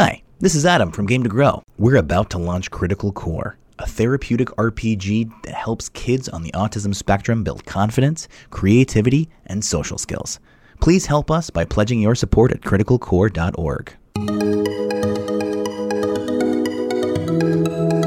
Hi, 0.00 0.22
this 0.38 0.54
is 0.54 0.64
Adam 0.64 0.92
from 0.92 1.06
Game 1.06 1.24
to 1.24 1.28
Grow. 1.28 1.60
We're 1.76 1.96
about 1.96 2.30
to 2.30 2.38
launch 2.38 2.70
Critical 2.70 3.10
Core, 3.10 3.58
a 3.80 3.86
therapeutic 3.88 4.46
RPG 4.50 5.42
that 5.42 5.54
helps 5.54 5.88
kids 5.88 6.28
on 6.28 6.44
the 6.44 6.52
autism 6.52 6.94
spectrum 6.94 7.42
build 7.42 7.66
confidence, 7.66 8.28
creativity, 8.50 9.28
and 9.46 9.64
social 9.64 9.98
skills. 9.98 10.38
Please 10.80 11.06
help 11.06 11.32
us 11.32 11.50
by 11.50 11.64
pledging 11.64 12.00
your 12.00 12.14
support 12.14 12.52
at 12.52 12.60
criticalcore.org. 12.60 13.96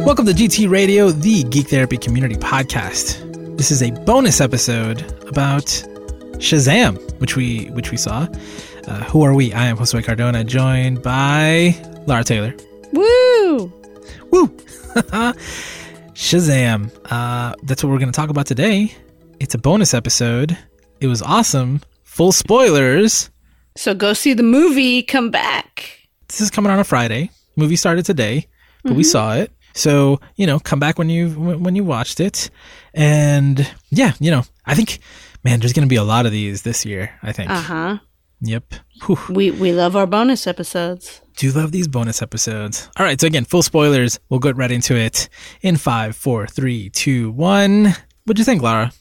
Welcome 0.06 0.26
to 0.28 0.32
GT 0.32 0.70
Radio, 0.70 1.10
the 1.10 1.44
Geek 1.44 1.68
Therapy 1.68 1.98
Community 1.98 2.36
Podcast. 2.36 3.58
This 3.58 3.70
is 3.70 3.84
a 3.84 3.92
bonus 4.06 4.40
episode 4.40 5.02
about 5.28 5.66
Shazam, 6.38 7.20
which 7.20 7.36
we 7.36 7.66
which 7.72 7.92
we 7.92 7.98
saw. 7.98 8.28
Uh, 8.88 9.04
who 9.06 9.24
are 9.24 9.34
we? 9.34 9.54
I 9.54 9.66
am 9.66 9.78
Josue 9.78 10.04
Cardona, 10.04 10.44
joined 10.44 11.02
by 11.02 11.76
Laura 12.08 12.24
Taylor. 12.24 12.56
Woo! 12.92 13.72
Woo! 14.32 14.48
Shazam. 16.14 16.92
Uh, 17.06 17.56
that's 17.64 17.84
what 17.84 17.92
we're 17.92 18.00
going 18.00 18.12
to 18.12 18.16
talk 18.16 18.30
about 18.30 18.48
today. 18.48 18.94
It's 19.40 19.56
a 19.56 19.58
bonus 19.58 19.94
episode. 19.94 20.58
It 21.00 21.08
was 21.08 21.22
awesome. 21.22 21.82
Full 22.04 22.32
spoilers. 22.32 23.30
So 23.76 23.94
go 23.94 24.14
see 24.14 24.34
the 24.34 24.44
movie, 24.44 25.04
come 25.04 25.32
back. 25.32 26.08
This 26.28 26.42
is 26.42 26.50
coming 26.50 26.72
on 26.72 26.80
a 26.80 26.84
Friday. 26.84 27.32
Movie 27.56 27.76
started 27.76 28.06
today, 28.06 28.48
but 28.84 28.94
we 28.94 29.04
saw 29.04 29.36
it. 29.36 29.52
So 29.74 30.20
you 30.36 30.46
know, 30.48 30.60
come 30.60 30.80
back 30.80 30.98
when 30.98 31.10
you 31.10 31.30
when 31.32 31.76
you 31.76 31.84
watched 31.84 32.20
it, 32.20 32.50
and 32.94 33.70
yeah, 33.90 34.14
you 34.20 34.32
know, 34.32 34.44
I 34.66 34.76
think, 34.76 35.00
man, 35.44 35.60
there's 35.60 35.72
going 35.74 35.88
to 35.88 35.90
be 35.90 35.96
a 35.96 36.04
lot 36.04 36.26
of 36.26 36.32
these 36.34 36.64
this 36.64 36.86
year. 36.86 37.12
I 37.24 37.32
think. 37.32 37.50
Uh 37.50 37.62
huh. 37.62 37.98
Yep. 38.42 38.74
Whew. 39.06 39.20
We 39.30 39.52
we 39.52 39.72
love 39.72 39.96
our 39.96 40.08
bonus 40.08 40.48
episodes. 40.48 41.22
Do 41.38 41.52
love 41.52 41.72
these 41.72 41.88
bonus 41.88 42.22
episodes. 42.22 42.90
All 42.98 43.06
right, 43.06 43.20
so 43.20 43.28
again, 43.28 43.46
full 43.46 43.64
spoilers. 43.64 44.20
We'll 44.30 44.40
get 44.40 44.58
right 44.58 44.72
into 44.72 44.96
it 44.96 45.30
in 45.62 45.78
five, 45.78 46.16
four, 46.16 46.48
three, 46.48 46.90
two, 46.90 47.32
one. 47.32 47.96
What'd 48.26 48.40
you 48.40 48.46
think, 48.46 48.62
Lara? 48.62 48.92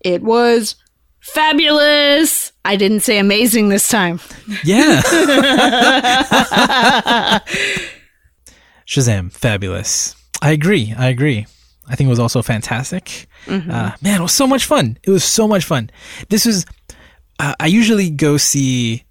It 0.00 0.22
was 0.22 0.76
fabulous. 1.20 2.52
I 2.64 2.76
didn't 2.76 3.00
say 3.00 3.18
amazing 3.18 3.68
this 3.68 3.88
time. 3.88 4.20
Yeah. 4.64 5.02
Shazam, 8.86 9.32
fabulous. 9.32 10.14
I 10.40 10.52
agree. 10.52 10.94
I 10.96 11.08
agree. 11.08 11.46
I 11.88 11.96
think 11.96 12.06
it 12.06 12.10
was 12.10 12.18
also 12.18 12.42
fantastic. 12.42 13.26
Uh, 13.48 13.90
man, 14.00 14.20
it 14.20 14.22
was 14.22 14.32
so 14.32 14.46
much 14.46 14.66
fun. 14.66 14.98
It 15.02 15.10
was 15.10 15.24
so 15.24 15.48
much 15.48 15.64
fun. 15.64 15.90
This 16.28 16.46
was. 16.46 16.64
Uh, 17.42 17.54
I 17.58 17.66
usually 17.66 18.08
go 18.08 18.36
see 18.36 19.04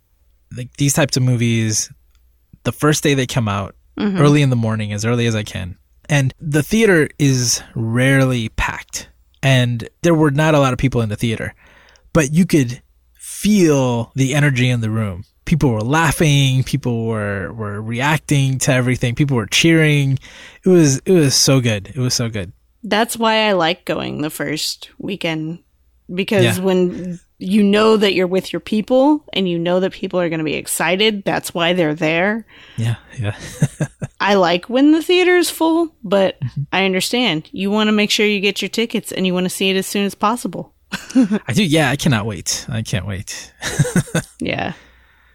like 0.55 0.75
these 0.77 0.93
types 0.93 1.17
of 1.17 1.23
movies 1.23 1.91
the 2.63 2.71
first 2.71 3.03
day 3.03 3.13
they 3.13 3.27
come 3.27 3.47
out, 3.49 3.75
early 3.99 4.41
in 4.41 4.49
the 4.49 4.55
morning, 4.55 4.93
as 4.93 5.03
early 5.05 5.27
as 5.27 5.35
I 5.35 5.43
can. 5.43 5.77
And 6.09 6.33
the 6.39 6.63
theater 6.63 7.09
is 7.19 7.61
rarely 7.75 8.49
packed, 8.49 9.09
and 9.43 9.87
there 10.01 10.15
were 10.15 10.31
not 10.31 10.55
a 10.55 10.59
lot 10.59 10.73
of 10.73 10.79
people 10.79 11.01
in 11.01 11.09
the 11.09 11.15
theater, 11.15 11.53
but 12.13 12.31
you 12.33 12.45
could 12.45 12.81
feel 13.13 14.11
the 14.15 14.33
energy 14.33 14.69
in 14.69 14.81
the 14.81 14.89
room. 14.89 15.23
People 15.45 15.71
were 15.71 15.81
laughing, 15.81 16.63
people 16.63 17.05
were 17.05 17.51
were 17.53 17.81
reacting 17.81 18.59
to 18.59 18.71
everything, 18.73 19.13
people 19.15 19.35
were 19.37 19.47
cheering. 19.47 20.19
It 20.65 20.69
was 20.69 20.97
it 21.05 21.11
was 21.11 21.35
so 21.35 21.59
good. 21.59 21.87
It 21.89 21.97
was 21.97 22.13
so 22.13 22.29
good. 22.29 22.53
That's 22.83 23.17
why 23.17 23.47
I 23.47 23.51
like 23.53 23.85
going 23.85 24.21
the 24.21 24.29
first 24.29 24.89
weekend 24.97 25.59
because 26.13 26.57
Yeah. 26.57 26.63
when 26.63 27.19
you 27.41 27.63
know 27.63 27.97
that 27.97 28.13
you're 28.13 28.27
with 28.27 28.53
your 28.53 28.59
people 28.59 29.23
and 29.33 29.49
you 29.49 29.57
know 29.57 29.79
that 29.79 29.93
people 29.93 30.19
are 30.19 30.29
going 30.29 30.39
to 30.39 30.45
be 30.45 30.53
excited, 30.53 31.23
that's 31.23 31.53
why 31.53 31.73
they're 31.73 31.95
there. 31.95 32.45
Yeah, 32.77 32.95
yeah. 33.17 33.37
I 34.19 34.35
like 34.35 34.69
when 34.69 34.91
the 34.91 35.01
theater 35.01 35.35
is 35.35 35.49
full, 35.49 35.93
but 36.03 36.37
I 36.71 36.85
understand. 36.85 37.49
You 37.51 37.71
want 37.71 37.87
to 37.87 37.91
make 37.91 38.11
sure 38.11 38.25
you 38.25 38.39
get 38.39 38.61
your 38.61 38.69
tickets 38.69 39.11
and 39.11 39.25
you 39.25 39.33
want 39.33 39.45
to 39.45 39.49
see 39.49 39.69
it 39.69 39.75
as 39.75 39.87
soon 39.87 40.05
as 40.05 40.13
possible. 40.13 40.73
I 41.15 41.53
do. 41.53 41.63
Yeah, 41.63 41.89
I 41.89 41.95
cannot 41.95 42.25
wait. 42.25 42.65
I 42.69 42.81
can't 42.81 43.05
wait. 43.07 43.53
Yeah. 44.39 44.73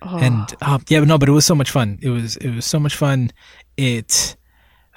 Oh. 0.03 0.19
And 0.19 0.53
um, 0.63 0.83
yeah, 0.89 0.99
but 0.99 1.09
no, 1.09 1.17
but 1.17 1.29
it 1.29 1.33
was 1.33 1.47
so 1.47 1.55
much 1.55 1.71
fun. 1.71 1.99
It 2.03 2.11
was 2.11 2.37
it 2.37 2.55
was 2.55 2.67
so 2.67 2.81
much 2.81 2.97
fun. 2.97 3.31
It. 3.77 4.37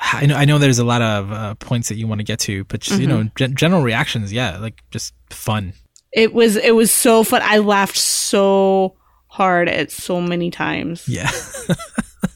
I 0.01 0.25
know. 0.25 0.35
I 0.35 0.45
know. 0.45 0.57
There's 0.57 0.79
a 0.79 0.83
lot 0.83 1.01
of 1.03 1.31
uh, 1.31 1.56
points 1.56 1.89
that 1.89 1.95
you 1.95 2.07
want 2.07 2.19
to 2.19 2.25
get 2.25 2.39
to, 2.41 2.63
but 2.66 2.81
just, 2.81 3.00
you 3.00 3.06
know, 3.06 3.29
gen- 3.35 3.56
general 3.56 3.83
reactions. 3.83 4.33
Yeah, 4.33 4.57
like 4.57 4.81
just 4.89 5.13
fun. 5.29 5.73
It 6.11 6.33
was 6.33 6.55
it 6.55 6.75
was 6.75 6.91
so 6.91 7.23
fun. 7.23 7.41
I 7.43 7.59
laughed 7.59 7.97
so 7.97 8.95
hard 9.27 9.69
at 9.69 9.91
so 9.91 10.19
many 10.21 10.51
times. 10.51 11.07
Yeah. 11.07 11.29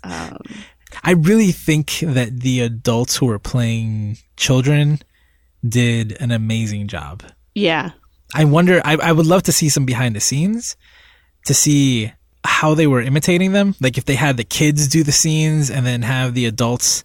Um, 0.06 0.38
I 1.03 1.11
really 1.11 1.51
think 1.51 2.00
that 2.01 2.39
the 2.41 2.61
adults 2.61 3.16
who 3.17 3.25
were 3.25 3.39
playing 3.39 4.17
children 4.38 5.00
did 5.67 6.17
an 6.22 6.31
amazing 6.31 6.88
job. 6.88 7.23
yeah. 7.56 7.91
I 8.35 8.45
wonder. 8.45 8.81
I, 8.84 8.95
I 8.95 9.11
would 9.11 9.28
love 9.28 9.44
to 9.44 9.51
see 9.51 9.69
some 9.69 9.85
behind 9.85 10.16
the 10.16 10.19
scenes 10.19 10.75
to 11.45 11.53
see 11.53 12.11
how 12.44 12.73
they 12.73 12.88
were 12.88 13.01
imitating 13.01 13.51
them. 13.51 13.75
Like 13.79 13.97
if 13.97 14.05
they 14.05 14.16
had 14.16 14.38
the 14.38 14.44
kids 14.44 14.88
do 14.88 15.03
the 15.03 15.11
scenes 15.11 15.69
and 15.69 15.85
then 15.85 16.01
have 16.01 16.34
the 16.34 16.45
adults 16.47 17.03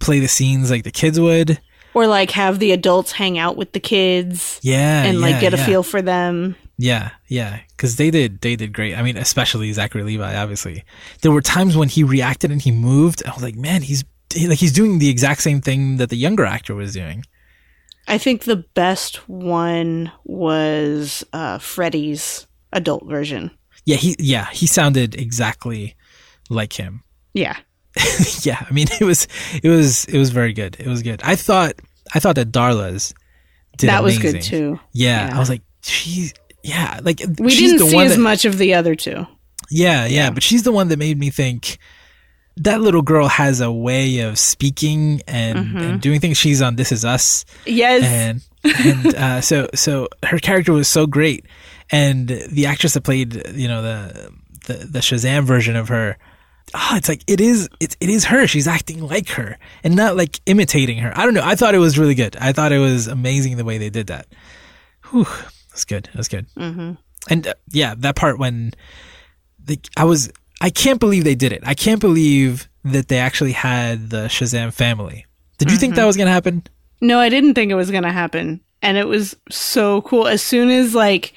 play 0.00 0.20
the 0.20 0.28
scenes 0.28 0.70
like 0.70 0.84
the 0.84 0.90
kids 0.90 1.20
would. 1.20 1.60
Or 1.94 2.06
like 2.06 2.30
have 2.32 2.58
the 2.58 2.72
adults 2.72 3.12
hang 3.12 3.36
out 3.38 3.56
with 3.56 3.72
the 3.72 3.80
kids 3.80 4.60
Yeah, 4.62 5.02
and 5.04 5.20
like 5.20 5.34
yeah, 5.34 5.40
get 5.40 5.54
a 5.54 5.56
yeah. 5.56 5.66
feel 5.66 5.82
for 5.82 6.00
them. 6.02 6.54
Yeah, 6.78 7.10
yeah, 7.28 7.60
because 7.76 7.96
they 7.96 8.10
did 8.10 8.40
they 8.40 8.56
did 8.56 8.72
great. 8.72 8.94
I 8.96 9.02
mean, 9.02 9.16
especially 9.16 9.72
Zachary 9.72 10.02
Levi. 10.02 10.34
Obviously, 10.36 10.84
there 11.22 11.32
were 11.32 11.42
times 11.42 11.76
when 11.76 11.88
he 11.88 12.04
reacted 12.04 12.50
and 12.50 12.62
he 12.62 12.70
moved. 12.70 13.22
I 13.26 13.32
was 13.34 13.42
like, 13.42 13.56
man, 13.56 13.82
he's 13.82 14.04
he- 14.32 14.48
like 14.48 14.58
he's 14.58 14.72
doing 14.72 14.98
the 14.98 15.08
exact 15.10 15.42
same 15.42 15.60
thing 15.60 15.96
that 15.98 16.08
the 16.10 16.16
younger 16.16 16.44
actor 16.46 16.74
was 16.74 16.94
doing. 16.94 17.24
I 18.08 18.16
think 18.18 18.44
the 18.44 18.64
best 18.74 19.28
one 19.28 20.10
was 20.24 21.22
uh 21.32 21.58
Freddy's 21.58 22.46
adult 22.72 23.04
version. 23.06 23.50
Yeah, 23.84 23.96
he 23.96 24.16
yeah 24.18 24.46
he 24.50 24.66
sounded 24.66 25.14
exactly 25.16 25.96
like 26.48 26.72
him. 26.74 27.02
Yeah. 27.34 27.56
yeah, 28.42 28.64
I 28.68 28.72
mean 28.72 28.86
it 29.00 29.04
was 29.04 29.26
it 29.62 29.68
was 29.68 30.04
it 30.06 30.18
was 30.18 30.30
very 30.30 30.52
good. 30.52 30.76
It 30.78 30.86
was 30.86 31.02
good. 31.02 31.20
I 31.24 31.36
thought 31.36 31.74
I 32.14 32.20
thought 32.20 32.36
that 32.36 32.50
Darla's 32.52 33.14
did 33.76 33.88
that 33.90 34.02
was 34.02 34.18
good 34.18 34.42
too. 34.42 34.78
Yeah, 34.92 35.28
Yeah. 35.28 35.36
I 35.36 35.38
was 35.38 35.48
like, 35.48 35.62
she's 35.82 36.34
yeah, 36.62 37.00
like 37.02 37.20
We 37.38 37.50
didn't 37.56 37.88
see 37.88 37.98
as 37.98 38.16
that, 38.16 38.20
much 38.20 38.44
of 38.44 38.58
the 38.58 38.74
other 38.74 38.94
two. 38.94 39.26
Yeah, 39.70 40.06
yeah, 40.06 40.30
but 40.30 40.42
she's 40.42 40.62
the 40.64 40.72
one 40.72 40.88
that 40.88 40.98
made 40.98 41.18
me 41.18 41.30
think 41.30 41.78
that 42.58 42.80
little 42.80 43.02
girl 43.02 43.28
has 43.28 43.60
a 43.60 43.70
way 43.72 44.18
of 44.20 44.38
speaking 44.38 45.22
and, 45.26 45.58
Mm-hmm. 45.58 45.78
and 45.78 46.00
doing 46.00 46.20
things. 46.20 46.36
She's 46.36 46.60
on 46.60 46.76
This 46.76 46.92
Is 46.92 47.04
Us, 47.04 47.44
Yes. 47.64 48.02
and 48.04 48.42
and 48.86 49.14
uh, 49.14 49.40
so 49.40 49.68
so 49.74 50.08
her 50.24 50.38
character 50.38 50.72
was 50.72 50.88
so 50.88 51.06
great, 51.06 51.46
and 51.90 52.28
the 52.28 52.66
actress 52.66 52.94
that 52.94 53.02
played 53.02 53.40
you 53.54 53.68
know 53.68 53.80
the 53.82 54.32
the, 54.66 54.72
the 54.86 54.98
Shazam 54.98 55.44
version 55.44 55.76
of 55.76 55.88
her. 55.88 56.18
Oh, 56.74 56.90
it's 56.94 57.08
like 57.08 57.22
it 57.26 57.40
is 57.40 57.68
it, 57.80 57.96
it 58.00 58.08
is 58.08 58.24
her. 58.26 58.46
She's 58.46 58.68
acting 58.68 59.02
like 59.02 59.28
her 59.30 59.58
and 59.82 59.96
not 59.96 60.16
like 60.16 60.40
imitating 60.46 60.98
her. 60.98 61.12
I 61.16 61.24
don't 61.24 61.34
know. 61.34 61.42
I 61.44 61.54
thought 61.56 61.74
it 61.74 61.78
was 61.78 61.98
really 61.98 62.14
good. 62.14 62.36
I 62.36 62.52
thought 62.52 62.72
it 62.72 62.78
was 62.78 63.06
amazing 63.06 63.56
the 63.56 63.64
way 63.64 63.78
they 63.78 63.90
did 63.90 64.06
that. 64.08 64.26
Whew, 65.10 65.26
was 65.72 65.84
good. 65.84 66.08
Was 66.16 66.28
good. 66.28 66.46
hmm 66.56 66.92
And 67.28 67.46
uh, 67.46 67.54
yeah, 67.72 67.94
that 67.98 68.16
part 68.16 68.38
when 68.38 68.72
the, 69.64 69.78
I 69.96 70.04
was, 70.04 70.30
I 70.60 70.70
can't 70.70 71.00
believe 71.00 71.24
they 71.24 71.34
did 71.34 71.52
it. 71.52 71.62
I 71.64 71.74
can't 71.74 72.00
believe 72.00 72.68
that 72.84 73.08
they 73.08 73.18
actually 73.18 73.52
had 73.52 74.10
the 74.10 74.26
Shazam 74.26 74.72
family. 74.72 75.26
Did 75.58 75.70
you 75.70 75.76
think 75.76 75.96
that 75.96 76.06
was 76.06 76.16
going 76.16 76.26
to 76.26 76.32
happen? 76.32 76.62
No, 77.00 77.18
I 77.18 77.28
didn't 77.28 77.54
think 77.54 77.70
it 77.70 77.74
was 77.74 77.90
going 77.90 78.04
to 78.04 78.12
happen. 78.12 78.60
And 78.82 78.96
it 78.96 79.06
was 79.06 79.36
so 79.50 80.00
cool. 80.02 80.26
As 80.26 80.40
soon 80.42 80.70
as 80.70 80.94
like 80.94 81.34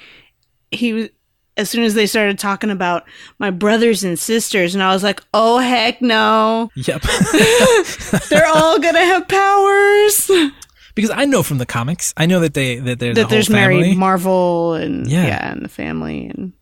he 0.72 0.94
was 0.94 1.10
as 1.58 1.70
soon 1.70 1.84
as 1.84 1.94
they 1.94 2.06
started 2.06 2.40
talking 2.40 2.70
about 2.70 3.04
my 3.40 3.52
brothers 3.52 4.04
and 4.04 4.18
sisters 4.18 4.74
and 4.74 4.84
I 4.84 4.94
was 4.94 5.04
like, 5.04 5.22
"Oh 5.34 5.60
heck 5.60 6.02
no. 6.02 6.70
Yep. 6.76 7.02
They're 8.30 8.48
all 8.48 8.80
going 8.80 8.96
to 8.96 9.00
have 9.00 9.28
powers." 9.28 10.32
because 10.96 11.12
I 11.12 11.26
know 11.26 11.44
from 11.44 11.58
the 11.58 11.66
comics, 11.66 12.14
I 12.18 12.26
know 12.26 12.40
that 12.42 12.54
they 12.54 12.78
that 12.78 13.00
there's 13.00 13.16
that 13.16 13.30
there's 13.30 13.48
family, 13.48 13.82
Mary 13.82 13.96
Marvel 13.96 14.74
and 14.74 15.08
Yeah. 15.08 15.28
yeah. 15.28 15.52
and 15.52 15.64
the 15.64 15.70
family 15.70 16.28
and 16.28 16.54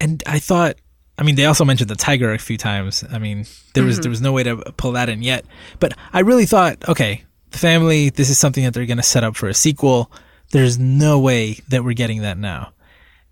and 0.00 0.22
I 0.26 0.38
thought, 0.38 0.76
I 1.18 1.24
mean, 1.24 1.34
they 1.34 1.44
also 1.44 1.64
mentioned 1.64 1.90
the 1.90 1.96
tiger 1.96 2.32
a 2.32 2.38
few 2.38 2.56
times. 2.56 3.02
I 3.10 3.18
mean, 3.18 3.46
there 3.74 3.84
was 3.84 3.98
there 3.98 4.08
mhm. 4.08 4.10
was 4.10 4.20
no 4.20 4.32
way 4.32 4.44
to 4.44 4.56
pull 4.76 4.92
that 4.92 5.08
in 5.08 5.22
yet, 5.22 5.44
but 5.80 5.92
I 6.12 6.20
really 6.20 6.46
thought, 6.46 6.88
okay, 6.88 7.24
the 7.50 7.58
family, 7.58 8.10
this 8.10 8.30
is 8.30 8.38
something 8.38 8.64
that 8.64 8.74
they're 8.74 8.86
going 8.86 8.98
to 8.98 9.02
set 9.02 9.24
up 9.24 9.36
for 9.36 9.48
a 9.48 9.54
sequel. 9.54 10.12
There's 10.52 10.78
no 10.78 11.18
way 11.18 11.60
that 11.68 11.84
we're 11.84 11.94
getting 11.94 12.22
that 12.22 12.38
now, 12.38 12.72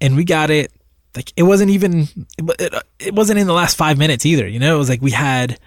and 0.00 0.16
we 0.16 0.24
got 0.24 0.50
it. 0.50 0.72
Like 1.16 1.32
it 1.36 1.42
wasn't 1.42 1.70
even 1.70 2.08
it, 2.38 2.84
it, 2.98 3.14
wasn't 3.14 3.38
in 3.38 3.46
the 3.46 3.52
last 3.52 3.76
five 3.76 3.98
minutes 3.98 4.26
either. 4.26 4.46
You 4.46 4.58
know, 4.58 4.74
it 4.74 4.78
was 4.78 4.88
like 4.88 5.02
we 5.02 5.12
had 5.12 5.58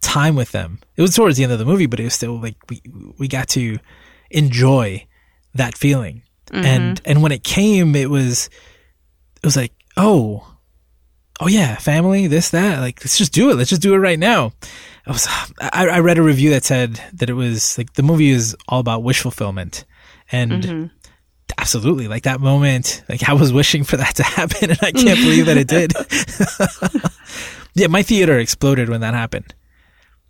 time 0.00 0.36
with 0.36 0.52
them. 0.52 0.78
It 0.96 1.02
was 1.02 1.14
towards 1.14 1.36
the 1.36 1.42
end 1.42 1.52
of 1.52 1.58
the 1.58 1.64
movie, 1.64 1.86
but 1.86 2.00
it 2.00 2.04
was 2.04 2.14
still 2.14 2.40
like 2.40 2.56
we 2.68 2.82
we 3.18 3.28
got 3.28 3.48
to 3.50 3.78
enjoy 4.30 5.06
that 5.54 5.76
feeling. 5.76 6.22
And 6.52 6.98
mm-hmm. 6.98 7.10
and 7.10 7.22
when 7.22 7.32
it 7.32 7.44
came, 7.44 7.96
it 7.96 8.10
was 8.10 8.50
it 9.36 9.46
was 9.46 9.56
like, 9.56 9.72
oh, 9.96 10.46
oh 11.40 11.48
yeah, 11.48 11.76
family, 11.76 12.26
this, 12.26 12.50
that. 12.50 12.80
Like, 12.80 13.00
let's 13.00 13.18
just 13.18 13.32
do 13.32 13.50
it. 13.50 13.56
Let's 13.56 13.70
just 13.70 13.82
do 13.82 13.94
it 13.94 13.98
right 13.98 14.18
now. 14.18 14.52
I 15.06 15.10
was, 15.10 15.26
I, 15.60 15.88
I 15.88 15.98
read 15.98 16.18
a 16.18 16.22
review 16.22 16.50
that 16.50 16.64
said 16.64 17.00
that 17.14 17.28
it 17.28 17.34
was 17.34 17.76
like 17.76 17.94
the 17.94 18.02
movie 18.02 18.30
is 18.30 18.56
all 18.68 18.80
about 18.80 19.02
wish 19.02 19.20
fulfillment. 19.20 19.84
And 20.30 20.52
mm-hmm. 20.62 20.86
Absolutely, 21.58 22.08
like 22.08 22.24
that 22.24 22.40
moment, 22.40 23.02
like 23.08 23.28
I 23.28 23.32
was 23.34 23.52
wishing 23.52 23.84
for 23.84 23.96
that 23.96 24.16
to 24.16 24.22
happen 24.38 24.70
and 24.70 24.78
I 24.82 24.92
can't 24.92 25.18
believe 25.18 25.46
that 25.46 25.56
it 25.56 25.68
did. 25.68 25.92
yeah, 27.74 27.86
my 27.88 28.02
theater 28.02 28.38
exploded 28.38 28.88
when 28.88 29.00
that 29.00 29.14
happened. 29.14 29.54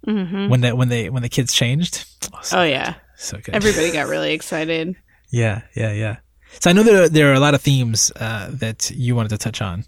When 0.05 0.63
that, 0.63 0.77
when 0.77 0.89
they, 0.89 1.11
when 1.11 1.23
the 1.23 1.29
kids 1.29 1.53
changed. 1.53 2.05
Oh, 2.35 2.39
so, 2.43 2.59
Oh 2.61 2.65
yeah, 2.65 2.95
so 3.17 3.39
good. 3.39 3.55
everybody 3.55 3.93
got 3.93 4.09
really 4.09 4.33
excited. 4.33 4.97
Yeah, 5.31 5.63
yeah, 5.77 5.93
yeah. 5.93 6.17
So 6.61 6.71
I 6.71 6.73
know 6.73 6.83
there 6.83 7.09
there 7.09 7.31
are 7.31 7.35
a 7.35 7.41
lot 7.41 7.55
of 7.55 7.63
themes 7.63 8.11
uh, 8.17 8.51
that 8.51 8.91
you 8.91 9.15
wanted 9.15 9.31
to 9.31 9.39
touch 9.39 9.63
on 9.63 9.85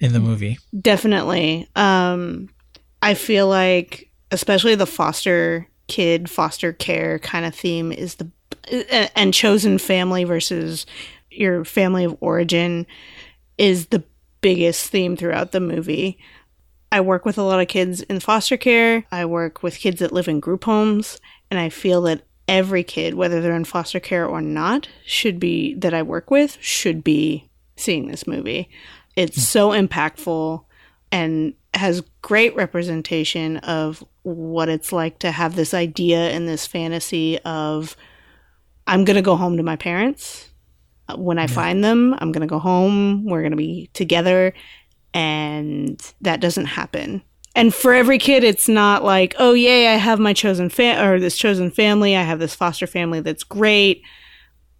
in 0.00 0.12
the 0.12 0.18
movie. 0.20 0.58
Definitely. 0.80 1.68
Um, 1.76 2.48
I 3.02 3.14
feel 3.14 3.46
like, 3.48 4.10
especially 4.30 4.74
the 4.74 4.86
foster 4.86 5.68
kid, 5.88 6.28
foster 6.30 6.72
care 6.72 7.18
kind 7.18 7.44
of 7.44 7.54
theme 7.54 7.92
is 7.92 8.16
the 8.16 8.30
and 9.14 9.34
chosen 9.34 9.78
family 9.78 10.24
versus 10.24 10.86
your 11.30 11.64
family 11.64 12.04
of 12.04 12.16
origin 12.20 12.86
is 13.56 13.86
the 13.86 14.04
biggest 14.40 14.90
theme 14.90 15.16
throughout 15.16 15.52
the 15.52 15.60
movie. 15.60 16.18
I 16.90 17.00
work 17.00 17.24
with 17.24 17.38
a 17.38 17.42
lot 17.42 17.60
of 17.60 17.68
kids 17.68 18.02
in 18.02 18.20
foster 18.20 18.56
care. 18.56 19.04
I 19.12 19.24
work 19.26 19.62
with 19.62 19.78
kids 19.78 20.00
that 20.00 20.12
live 20.12 20.28
in 20.28 20.40
group 20.40 20.64
homes, 20.64 21.18
and 21.50 21.60
I 21.60 21.68
feel 21.68 22.02
that 22.02 22.22
every 22.46 22.82
kid, 22.82 23.14
whether 23.14 23.40
they're 23.40 23.54
in 23.54 23.64
foster 23.64 24.00
care 24.00 24.26
or 24.26 24.40
not, 24.40 24.88
should 25.04 25.38
be 25.38 25.74
that 25.74 25.92
I 25.92 26.02
work 26.02 26.30
with 26.30 26.56
should 26.60 27.04
be 27.04 27.48
seeing 27.76 28.08
this 28.08 28.26
movie. 28.26 28.70
It's 29.16 29.42
so 29.42 29.70
impactful 29.70 30.64
and 31.12 31.54
has 31.74 32.02
great 32.22 32.56
representation 32.56 33.58
of 33.58 34.02
what 34.22 34.68
it's 34.68 34.92
like 34.92 35.18
to 35.20 35.30
have 35.30 35.56
this 35.56 35.74
idea 35.74 36.30
and 36.30 36.48
this 36.48 36.66
fantasy 36.66 37.38
of 37.40 37.96
I'm 38.88 39.04
going 39.04 39.16
to 39.16 39.22
go 39.22 39.36
home 39.36 39.56
to 39.58 39.62
my 39.62 39.76
parents. 39.76 40.48
When 41.16 41.38
I 41.38 41.46
find 41.46 41.82
them, 41.84 42.14
I'm 42.18 42.32
going 42.32 42.42
to 42.42 42.46
go 42.48 42.58
home. 42.58 43.24
We're 43.24 43.40
going 43.42 43.52
to 43.52 43.56
be 43.56 43.88
together. 43.94 44.52
And 45.14 46.00
that 46.20 46.40
doesn't 46.40 46.66
happen. 46.66 47.22
And 47.54 47.74
for 47.74 47.94
every 47.94 48.18
kid, 48.18 48.44
it's 48.44 48.68
not 48.68 49.04
like, 49.04 49.34
oh, 49.38 49.52
yay, 49.54 49.88
I 49.88 49.96
have 49.96 50.18
my 50.18 50.32
chosen 50.32 50.68
fam 50.68 51.04
or 51.04 51.18
this 51.18 51.36
chosen 51.36 51.70
family. 51.70 52.14
I 52.14 52.22
have 52.22 52.38
this 52.38 52.54
foster 52.54 52.86
family 52.86 53.20
that's 53.20 53.42
great. 53.42 54.02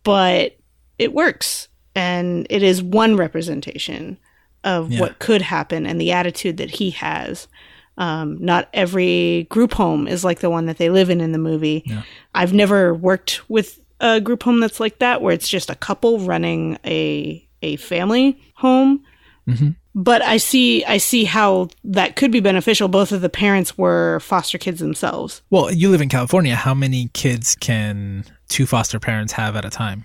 But 0.05 0.57
it 0.99 1.13
works. 1.13 1.69
And 1.95 2.47
it 2.51 2.63
is 2.63 2.83
one 2.83 3.17
representation 3.17 4.19
of 4.65 4.93
Yeah. 4.93 5.01
what 5.01 5.19
could 5.19 5.43
happen 5.43 5.87
and 5.87 6.01
the 6.01 6.13
attitude 6.13 6.57
that 6.59 6.71
he 6.71 6.91
has. 6.91 7.49
Um, 7.97 8.37
not 8.41 8.69
every 8.75 9.47
group 9.51 9.73
home 9.73 10.07
is 10.07 10.25
like 10.25 10.39
the 10.41 10.51
one 10.51 10.67
that 10.67 10.79
they 10.79 10.91
live 10.91 11.11
in 11.11 11.21
in 11.21 11.33
the 11.33 11.39
movie. 11.39 11.83
Yeah. 11.87 12.03
I've 12.35 12.53
never 12.53 12.95
worked 12.95 13.49
with 13.49 13.81
a 14.01 14.21
group 14.21 14.43
home 14.43 14.61
that's 14.61 14.81
like 14.81 14.99
that, 14.99 15.23
where 15.23 15.35
it's 15.35 15.49
just 15.49 15.71
a 15.71 15.75
couple 15.75 16.21
running 16.21 16.79
a 16.85 17.45
a 17.63 17.77
family 17.77 18.41
home. 18.55 19.03
Mhm. 19.49 19.75
But 19.95 20.23
I 20.23 20.37
see 20.37 20.85
I 20.85 20.99
see 20.99 21.25
how 21.25 21.69
that 21.85 22.15
could 22.15 22.31
be 22.31 22.41
beneficial. 22.41 22.87
Both 22.87 23.11
of 23.11 23.21
the 23.21 23.29
parents 23.29 23.77
were 23.77 24.21
foster 24.21 24.59
kids 24.59 24.79
themselves. 24.81 25.43
Well, 25.51 25.73
you 25.73 25.91
live 25.91 26.01
in 26.01 26.09
California. 26.09 26.55
How 26.55 26.75
many 26.75 27.11
kids 27.15 27.57
can 27.57 28.25
two 28.49 28.67
foster 28.67 29.01
parents 29.01 29.33
have 29.33 29.57
at 29.57 29.65
a 29.65 29.71
time? 29.71 30.05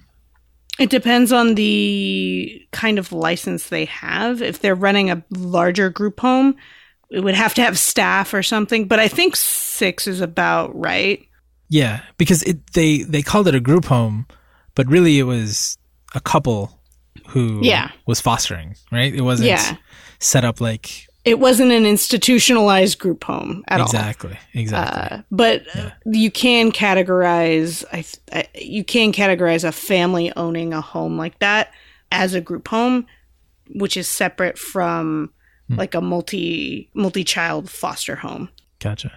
It 0.79 0.89
depends 0.89 1.31
on 1.31 1.53
the 1.53 2.65
kind 2.71 2.97
of 2.97 3.11
license 3.11 3.69
they 3.69 3.85
have. 3.85 4.41
If 4.41 4.59
they're 4.59 4.73
running 4.73 5.11
a 5.11 5.23
larger 5.29 5.91
group 5.91 6.19
home, 6.19 6.55
it 7.11 7.19
would 7.19 7.35
have 7.35 7.53
to 7.55 7.61
have 7.61 7.77
staff 7.77 8.33
or 8.33 8.41
something. 8.41 8.87
But 8.87 8.99
I 8.99 9.07
think 9.07 9.35
six 9.35 10.07
is 10.07 10.19
about 10.19 10.75
right. 10.75 11.27
Yeah, 11.69 12.01
because 12.17 12.43
it 12.43 12.73
they 12.73 12.99
they 13.03 13.21
called 13.21 13.47
it 13.47 13.55
a 13.55 13.59
group 13.59 13.85
home, 13.85 14.27
but 14.75 14.87
really 14.87 15.19
it 15.19 15.23
was 15.23 15.77
a 16.15 16.19
couple 16.19 16.79
who 17.29 17.59
Yeah. 17.63 17.89
was 18.05 18.19
fostering, 18.21 18.75
right? 18.91 19.13
It 19.13 19.21
wasn't 19.21 19.49
Yeah. 19.49 19.77
set 20.19 20.43
up 20.45 20.59
like 20.61 21.07
It 21.25 21.39
wasn't 21.39 21.71
an 21.71 21.85
institutionalized 21.85 22.99
group 22.99 23.23
home 23.23 23.63
at 23.69 23.79
all. 23.79 23.85
exactly, 23.85 24.37
exactly. 24.53 25.17
Uh, 25.19 25.21
but 25.31 25.63
you 26.05 26.29
can 26.29 26.71
categorize 26.71 27.85
I, 27.93 28.03
I 28.37 28.47
you 28.59 28.83
can 28.83 29.11
categorize 29.13 29.63
a 29.63 29.71
family 29.71 30.31
owning 30.35 30.73
a 30.73 30.81
home 30.81 31.17
like 31.17 31.39
that 31.39 31.71
as 32.11 32.33
a 32.33 32.41
group 32.41 32.67
home 32.67 33.05
which 33.73 33.95
is 33.97 34.07
separate 34.09 34.57
from 34.59 35.31
Hmm. 35.69 35.75
like 35.77 35.95
a 35.95 36.01
multi 36.01 36.89
multi 36.93 37.23
child 37.23 37.69
foster 37.69 38.17
home 38.17 38.49
gotcha. 38.79 39.11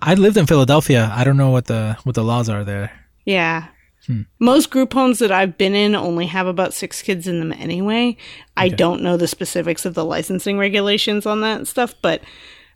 I 0.00 0.14
lived 0.14 0.36
in 0.36 0.46
Philadelphia. 0.46 1.10
I 1.14 1.24
don't 1.24 1.36
know 1.36 1.50
what 1.50 1.66
the 1.66 1.96
what 2.04 2.14
the 2.14 2.24
laws 2.24 2.48
are 2.48 2.64
there. 2.64 2.90
yeah 3.24 3.68
Hmm. 4.06 4.22
most 4.40 4.70
group 4.72 4.92
homes 4.94 5.20
that 5.20 5.30
i've 5.30 5.56
been 5.56 5.76
in 5.76 5.94
only 5.94 6.26
have 6.26 6.48
about 6.48 6.74
six 6.74 7.00
kids 7.02 7.28
in 7.28 7.38
them 7.38 7.52
anyway 7.52 8.16
i 8.56 8.68
don't 8.68 9.00
know 9.00 9.16
the 9.16 9.28
specifics 9.28 9.84
of 9.84 9.94
the 9.94 10.04
licensing 10.04 10.58
regulations 10.58 11.24
on 11.24 11.40
that 11.42 11.68
stuff 11.68 11.94
but 12.02 12.20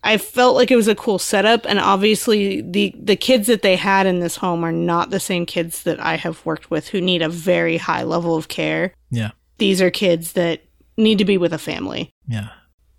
I 0.05 0.19
felt 0.19 0.55
like 0.55 0.71
it 0.71 0.77
was 0.77 0.87
a 0.87 0.95
cool 0.95 1.19
setup, 1.19 1.65
and 1.67 1.81
obviously 1.81 2.61
the 2.61 2.95
the 2.97 3.17
kids 3.17 3.49
that 3.49 3.62
they 3.62 3.75
had 3.75 4.07
in 4.07 4.21
this 4.21 4.37
home 4.37 4.62
are 4.65 4.71
not 4.71 5.11
the 5.11 5.19
same 5.19 5.47
kids 5.47 5.83
that 5.83 5.99
I 5.99 6.15
have 6.17 6.47
worked 6.47 6.71
with 6.71 6.87
who 6.89 7.01
need 7.01 7.23
a 7.23 7.29
very 7.29 7.77
high 7.77 8.05
level 8.05 8.37
of 8.37 8.47
care. 8.47 8.95
Yeah, 9.11 9.31
These 9.59 9.83
are 9.83 9.91
kids 9.91 10.33
that 10.35 10.61
need 10.97 11.19
to 11.19 11.25
be 11.25 11.39
with 11.39 11.53
a 11.53 11.59
family. 11.59 12.11
yeah, 12.29 12.51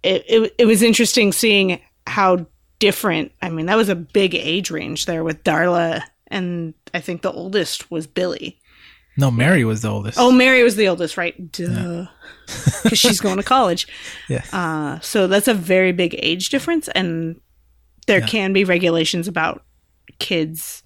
It 0.04 0.25
it, 0.28 0.56
it 0.58 0.66
was 0.66 0.81
interesting 0.81 1.31
seeing 1.31 1.80
how 2.08 2.46
different. 2.79 3.31
I 3.41 3.50
mean, 3.50 3.65
that 3.68 3.77
was 3.77 3.89
a 3.89 3.95
big 3.95 4.35
age 4.35 4.69
range 4.71 5.06
there 5.06 5.24
with 5.24 5.44
Darla, 5.44 6.01
and 6.27 6.74
I 6.94 7.00
think 7.00 7.21
the 7.21 7.31
oldest 7.31 7.89
was 7.91 8.07
Billy. 8.07 8.59
no. 9.18 9.31
Mary 9.31 9.63
was 9.65 9.81
the 9.81 9.89
oldest. 9.89 10.18
Oh, 10.19 10.31
Mary 10.31 10.63
was 10.63 10.75
the 10.75 10.88
oldest, 10.88 11.18
right? 11.18 11.51
Duh. 11.51 12.06
Because 12.83 13.00
she's 13.03 13.19
going 13.19 13.38
to 13.38 13.44
college. 13.44 13.88
yeah, 14.29 14.44
Uh, 14.53 15.00
so 15.00 15.27
that's 15.27 15.47
a 15.47 15.53
very 15.53 15.91
big 15.91 16.15
age 16.19 16.50
difference, 16.50 16.88
and 16.89 17.39
there 18.06 18.19
Yeah. 18.19 18.27
can 18.27 18.53
be 18.53 18.63
regulations 18.63 19.27
about 19.27 19.63
kids 20.19 20.83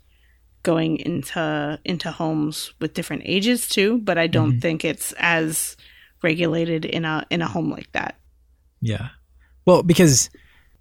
going 0.63 0.97
into 0.97 1.79
into 1.85 2.11
homes 2.11 2.73
with 2.79 2.93
different 2.93 3.23
ages 3.25 3.67
too. 3.67 3.97
But 3.99 4.17
I 4.17 4.27
don't 4.27 4.53
Mhm. 4.57 4.61
think 4.61 4.85
it's 4.85 5.11
as 5.17 5.75
regulated 6.23 6.85
in 6.85 7.03
a 7.05 7.25
in 7.29 7.41
a 7.41 7.47
home 7.47 7.69
like 7.71 7.91
that. 7.93 8.15
yeah. 8.79 9.09
Well, 9.65 9.83
because 9.83 10.29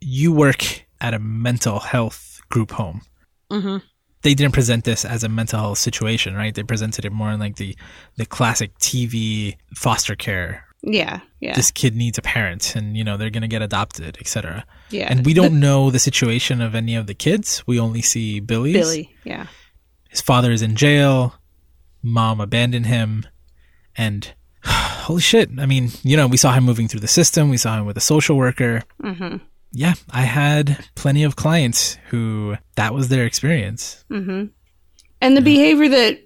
you 0.01 0.33
work 0.33 0.85
at 1.01 1.15
a 1.15 1.19
mental 1.19 1.79
health 1.81 2.41
group 2.49 2.73
home. 2.73 3.03
Mm-hmm. 3.51 3.79
they 4.23 4.35
didn't 4.35 4.53
present 4.55 4.85
this 4.85 5.05
as 5.05 5.25
a 5.25 5.29
mental 5.29 5.59
health 5.59 5.79
situation, 5.79 6.37
right? 6.37 6.55
They 6.55 6.63
presented 6.63 7.05
it 7.05 7.11
more 7.13 7.31
in 7.33 7.41
like 7.41 7.57
the 7.57 7.75
the 8.17 8.27
classic 8.27 8.77
TV 8.79 9.57
foster 9.75 10.15
care. 10.15 10.65
Yeah, 10.83 11.21
yeah, 11.41 11.55
This 11.55 11.71
kid 11.71 11.95
needs 11.95 12.17
a 12.17 12.23
parent, 12.23 12.75
and 12.75 12.97
you 12.97 13.05
know 13.05 13.17
they're 13.19 13.29
gonna 13.31 13.49
get 13.49 13.61
adopted, 13.61 14.17
etc. 14.19 14.65
yeah. 14.91 15.09
And 15.11 15.27
we 15.27 15.35
don't 15.35 15.61
know 15.61 15.91
the 15.91 15.99
situation 15.99 16.63
of 16.63 16.75
any 16.75 16.95
of 16.97 17.07
the 17.07 17.13
kids. 17.15 17.63
We 17.67 17.79
only 17.79 18.01
see 18.03 18.41
Billy's. 18.41 18.75
Billy, 18.75 19.15
yeah, 19.25 19.47
His 20.09 20.21
father 20.23 20.53
is 20.53 20.63
in 20.63 20.77
jail. 20.77 21.35
Mom 22.03 22.41
abandoned 22.41 22.87
him, 22.87 23.27
and 23.95 24.33
holy 24.65 25.21
shit! 25.21 25.51
I 25.59 25.67
mean, 25.67 25.91
you 26.03 26.17
know, 26.17 26.27
we 26.27 26.39
saw 26.39 26.53
him 26.53 26.65
moving 26.65 26.89
through 26.89 27.01
the 27.01 27.09
system. 27.09 27.51
We 27.51 27.59
saw 27.59 27.77
him 27.79 27.85
with 27.85 27.97
a 27.99 28.01
social 28.01 28.37
worker. 28.37 28.83
mm-hmm. 29.03 29.37
Yeah, 29.73 29.95
I 30.11 30.23
had 30.23 30.85
plenty 30.95 31.23
of 31.23 31.37
clients 31.37 31.97
who 32.09 32.57
that 32.77 32.93
was 32.93 33.09
their 33.09 33.25
experience. 33.25 34.05
Mm-hmm. 34.11 34.47
And 35.21 35.37
the 35.37 35.43
behavior 35.43 35.89
that 35.89 36.21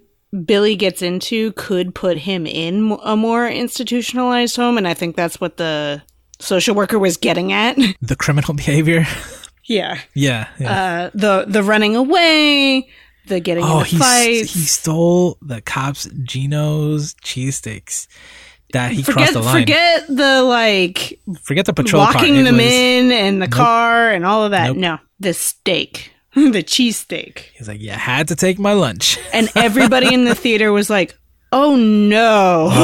Billy 0.45 0.75
gets 0.75 1.01
into 1.01 1.51
could 1.53 1.93
put 1.93 2.17
him 2.17 2.45
in 2.47 2.97
a 3.03 3.15
more 3.15 3.47
institutionalized 3.47 4.55
home, 4.55 4.77
and 4.77 4.87
I 4.87 4.93
think 4.93 5.15
that's 5.15 5.39
what 5.39 5.57
the 5.57 6.01
social 6.39 6.75
worker 6.75 6.99
was 6.99 7.17
getting 7.17 7.53
at. 7.53 7.77
The 8.01 8.15
criminal 8.15 8.53
behavior. 8.55 9.05
yeah. 9.65 9.99
yeah, 10.13 10.47
yeah. 10.59 10.71
Uh, 10.71 11.09
the 11.13 11.45
the 11.47 11.63
running 11.63 11.95
away, 11.95 12.89
the 13.27 13.39
getting 13.39 13.63
oh, 13.63 13.79
into 13.79 13.91
he 13.91 13.97
fights. 13.97 14.53
he 14.53 14.61
stole 14.61 15.37
the 15.41 15.61
cops 15.61 16.09
Geno's 16.23 17.13
cheesesteaks. 17.15 18.07
That 18.75 18.91
he 18.91 19.01
forget 19.03 19.31
crossed 19.31 19.33
the 19.33 19.41
line. 19.41 19.61
forget 19.61 20.07
the 20.07 20.43
like 20.43 21.19
Forget 21.43 21.65
the 21.65 21.73
patrol 21.73 22.03
locking 22.03 22.43
them 22.43 22.57
was- 22.57 22.65
in 22.65 23.11
and 23.11 23.41
the 23.41 23.47
car 23.47 24.11
and 24.11 24.25
all 24.25 24.43
of 24.43 24.51
that. 24.51 24.67
Nope. 24.67 24.77
No, 24.77 24.97
the 25.19 25.33
steak, 25.33 26.11
the 26.35 26.61
cheese 26.61 26.97
steak, 26.97 27.53
He's 27.57 27.67
like, 27.69 27.81
yeah, 27.81 27.97
had 27.97 28.27
to 28.27 28.35
take 28.35 28.59
my 28.59 28.73
lunch. 28.73 29.17
and 29.33 29.49
everybody 29.55 30.13
in 30.13 30.25
the 30.25 30.35
theater 30.35 30.73
was 30.73 30.89
like, 30.89 31.17
"Oh 31.53 31.77
no!" 31.77 32.69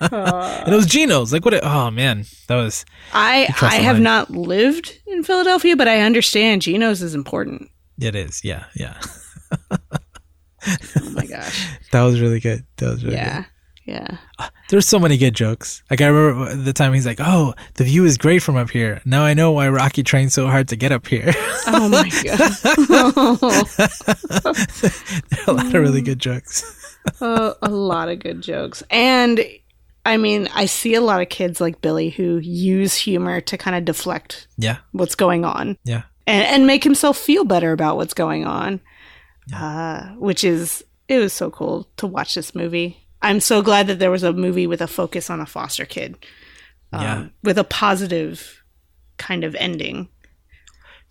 and 0.00 0.72
it 0.72 0.76
was 0.76 0.86
Geno's. 0.86 1.32
Like, 1.32 1.44
what? 1.44 1.54
A, 1.54 1.60
oh 1.66 1.90
man, 1.90 2.24
that 2.48 2.56
was 2.56 2.84
I 3.12 3.48
I 3.62 3.76
have 3.76 3.96
line. 3.96 4.02
not 4.02 4.30
lived 4.30 4.98
in 5.06 5.22
Philadelphia, 5.22 5.76
but 5.76 5.88
I 5.88 6.00
understand 6.00 6.62
Geno's 6.62 7.02
is 7.02 7.14
important. 7.14 7.70
it. 8.00 8.14
Is 8.14 8.42
yeah, 8.44 8.64
yeah. 8.74 9.00
Oh 11.00 11.10
my 11.10 11.26
gosh. 11.26 11.68
That 11.92 12.02
was 12.02 12.20
really 12.20 12.40
good. 12.40 12.64
That 12.78 12.90
was 12.90 13.04
really 13.04 13.16
yeah. 13.16 13.44
Yeah. 13.84 14.18
There's 14.68 14.86
so 14.86 14.98
many 14.98 15.16
good 15.16 15.34
jokes. 15.34 15.82
Like 15.90 16.00
I 16.00 16.08
remember 16.08 16.56
the 16.56 16.72
time 16.72 16.92
he's 16.92 17.06
like, 17.06 17.20
"Oh, 17.20 17.54
the 17.74 17.84
view 17.84 18.04
is 18.04 18.18
great 18.18 18.42
from 18.42 18.56
up 18.56 18.70
here. 18.70 19.00
Now 19.04 19.22
I 19.22 19.32
know 19.32 19.52
why 19.52 19.68
Rocky 19.68 20.02
trained 20.02 20.32
so 20.32 20.48
hard 20.48 20.66
to 20.68 20.76
get 20.76 20.92
up 20.92 21.06
here." 21.06 21.32
Oh 21.68 21.88
my 21.88 22.08
god. 22.22 22.38
a 25.48 25.52
lot 25.52 25.66
of 25.66 25.74
really 25.74 26.00
good 26.00 26.20
jokes. 26.20 26.96
uh, 27.20 27.54
a 27.60 27.68
lot 27.70 28.08
of 28.08 28.20
good 28.20 28.40
jokes. 28.40 28.82
And 28.90 29.40
I 30.04 30.16
mean, 30.16 30.48
I 30.54 30.66
see 30.66 30.94
a 30.94 31.00
lot 31.00 31.20
of 31.20 31.28
kids 31.28 31.60
like 31.60 31.80
Billy 31.82 32.10
who 32.10 32.38
use 32.38 32.94
humor 32.94 33.40
to 33.40 33.58
kind 33.58 33.76
of 33.76 33.84
deflect 33.84 34.46
Yeah, 34.58 34.76
what's 34.92 35.16
going 35.16 35.44
on 35.44 35.76
yeah, 35.84 36.02
and, 36.26 36.46
and 36.46 36.66
make 36.66 36.84
himself 36.84 37.18
feel 37.18 37.44
better 37.44 37.72
about 37.72 37.96
what's 37.96 38.14
going 38.14 38.46
on. 38.46 38.80
Uh, 39.54 40.08
which 40.16 40.42
is, 40.44 40.84
it 41.08 41.18
was 41.18 41.32
so 41.32 41.50
cool 41.50 41.88
to 41.96 42.06
watch 42.06 42.34
this 42.34 42.54
movie. 42.54 43.06
I'm 43.22 43.40
so 43.40 43.62
glad 43.62 43.86
that 43.86 43.98
there 43.98 44.10
was 44.10 44.22
a 44.22 44.32
movie 44.32 44.66
with 44.66 44.80
a 44.80 44.86
focus 44.86 45.30
on 45.30 45.40
a 45.40 45.46
foster 45.46 45.84
kid, 45.84 46.16
um, 46.92 47.02
yeah. 47.02 47.26
with 47.42 47.58
a 47.58 47.64
positive 47.64 48.62
kind 49.16 49.44
of 49.44 49.54
ending. 49.56 50.08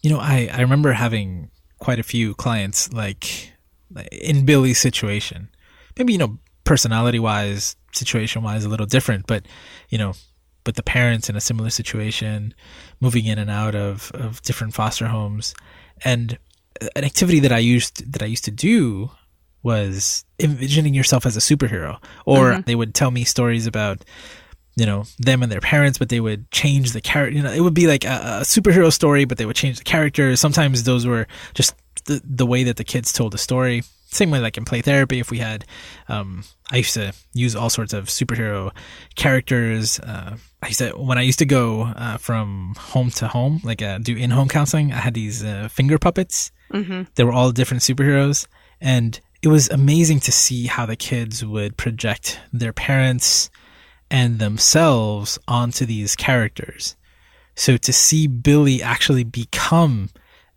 You 0.02 0.12
know, 0.12 0.20
I 0.20 0.50
I 0.54 0.62
remember 0.62 0.92
having 0.94 1.50
quite 1.80 2.00
a 2.00 2.04
few 2.04 2.34
clients 2.36 2.92
like 2.94 3.52
in 4.12 4.46
Billy's 4.46 4.80
situation. 4.80 5.50
Maybe 5.98 6.14
you 6.14 6.20
know, 6.20 6.38
personality 6.64 7.20
wise, 7.20 7.76
situation 7.94 8.44
wise, 8.44 8.66
a 8.66 8.70
little 8.70 8.86
different, 8.86 9.28
but 9.28 9.46
you 9.90 9.98
know, 9.98 10.14
with 10.66 10.76
the 10.76 10.84
parents 10.84 11.30
in 11.30 11.36
a 11.36 11.42
similar 11.42 11.70
situation, 11.70 12.54
moving 13.02 13.26
in 13.26 13.40
and 13.40 13.50
out 13.50 13.76
of 13.76 14.12
of 14.14 14.42
different 14.44 14.74
foster 14.74 15.08
homes, 15.08 15.54
and 16.04 16.38
an 16.96 17.04
activity 17.04 17.40
that 17.42 17.52
I 17.52 17.60
used 17.60 18.12
that 18.12 18.22
I 18.22 18.26
used 18.26 18.46
to 18.46 18.52
do 18.52 19.12
was 19.64 20.26
envisioning 20.40 20.94
yourself 20.94 21.26
as 21.26 21.36
a 21.36 21.40
superhero. 21.40 21.98
Or 22.26 22.62
they 22.62 22.76
would 22.76 22.94
tell 22.94 23.12
me 23.12 23.24
stories 23.24 23.66
about 23.66 24.06
you 24.76 24.86
know 24.86 25.06
them 25.20 25.42
and 25.42 25.52
their 25.52 25.62
parents 25.62 25.98
but 25.98 26.10
they 26.10 26.20
would 26.20 26.52
change 26.52 26.92
the 26.92 27.00
character 27.00 27.34
you 27.38 27.42
know 27.42 27.52
it 27.52 27.62
would 27.62 27.74
be 27.74 27.88
like 27.88 28.04
a, 28.04 28.42
a 28.42 28.42
superhero 28.42 28.92
story 28.92 29.24
but 29.24 29.38
they 29.38 29.46
would 29.46 29.56
change 29.56 29.78
the 29.78 29.84
characters. 29.84 30.40
Sometimes 30.40 30.84
those 30.84 31.06
were 31.06 31.28
just 31.54 31.74
the, 32.06 32.22
the 32.24 32.46
way 32.46 32.64
that 32.64 32.78
the 32.78 32.84
kids 32.84 33.12
told 33.12 33.34
the 33.34 33.38
story. 33.38 33.84
Same 34.08 34.32
way 34.32 34.40
like 34.40 34.58
in 34.58 34.66
play 34.66 34.82
therapy 34.82 35.20
if 35.20 35.32
we 35.32 35.40
had 35.40 35.66
um 36.10 36.44
i 36.72 36.78
used 36.78 36.94
to 36.94 37.14
use 37.34 37.56
all 37.56 37.70
sorts 37.70 37.94
of 37.94 38.06
superhero 38.06 38.72
characters. 39.16 40.00
Uh 40.00 40.38
i 40.62 40.68
used 40.68 40.80
to 40.80 40.92
when 40.92 41.18
i 41.18 41.22
used 41.22 41.40
to 41.40 41.46
go 41.46 41.84
uh, 41.84 42.18
from 42.18 42.76
home 42.78 43.10
to 43.12 43.28
home 43.28 43.62
like 43.64 43.82
uh, 43.82 43.98
do 43.98 44.16
in-home 44.16 44.48
counseling 44.48 44.92
i 44.94 44.98
had 44.98 45.14
these 45.14 45.44
uh, 45.44 45.68
finger 45.70 45.98
puppets 45.98 46.52
they 47.16 47.24
were 47.24 47.34
all 47.34 47.52
different 47.52 47.84
superheroes 47.84 48.48
and 48.82 49.20
it 49.42 49.48
was 49.50 49.70
amazing 49.70 50.20
to 50.22 50.32
see 50.32 50.66
how 50.68 50.86
the 50.86 50.96
kids 50.96 51.46
would 51.46 51.78
project 51.78 52.40
their 52.52 52.74
parents 52.74 53.50
and 54.10 54.40
themselves 54.40 55.38
onto 55.48 55.86
these 55.86 56.16
characters. 56.16 56.96
So 57.56 57.78
to 57.78 57.94
see 57.94 58.28
Billy 58.28 58.82
actually 58.82 59.24
become 59.24 60.10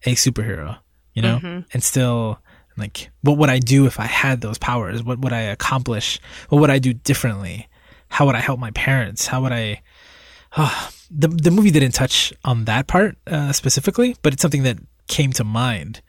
a 0.04 0.14
superhero, 0.14 0.78
you 1.14 1.22
know, 1.22 1.38
and 1.72 1.82
still 1.82 2.40
like, 2.76 3.10
what 3.22 3.38
would 3.38 3.50
I 3.50 3.58
do 3.58 3.86
if 3.86 3.98
I 4.00 4.04
had 4.06 4.40
those 4.40 4.58
powers? 4.58 5.02
What 5.02 5.18
would 5.20 5.32
I 5.32 5.40
accomplish? 5.42 6.20
What 6.48 6.60
would 6.60 6.70
I 6.70 6.78
do 6.78 6.92
differently? 6.92 7.68
How 8.08 8.24
would 8.26 8.36
I 8.36 8.40
help 8.40 8.58
my 8.58 8.70
parents? 8.70 9.26
How 9.26 9.42
would 9.42 9.52
I? 9.52 9.82
Ah, 10.56 10.90
the 11.10 11.28
the 11.28 11.50
movie 11.50 11.70
didn't 11.70 11.92
touch 11.92 12.32
on 12.44 12.64
that 12.66 12.86
part 12.86 13.16
uh, 13.26 13.52
specifically, 13.52 14.16
but 14.22 14.32
it's 14.32 14.42
something 14.42 14.62
that 14.62 14.78
came 15.08 15.32
to 15.32 15.44
mind 15.44 16.02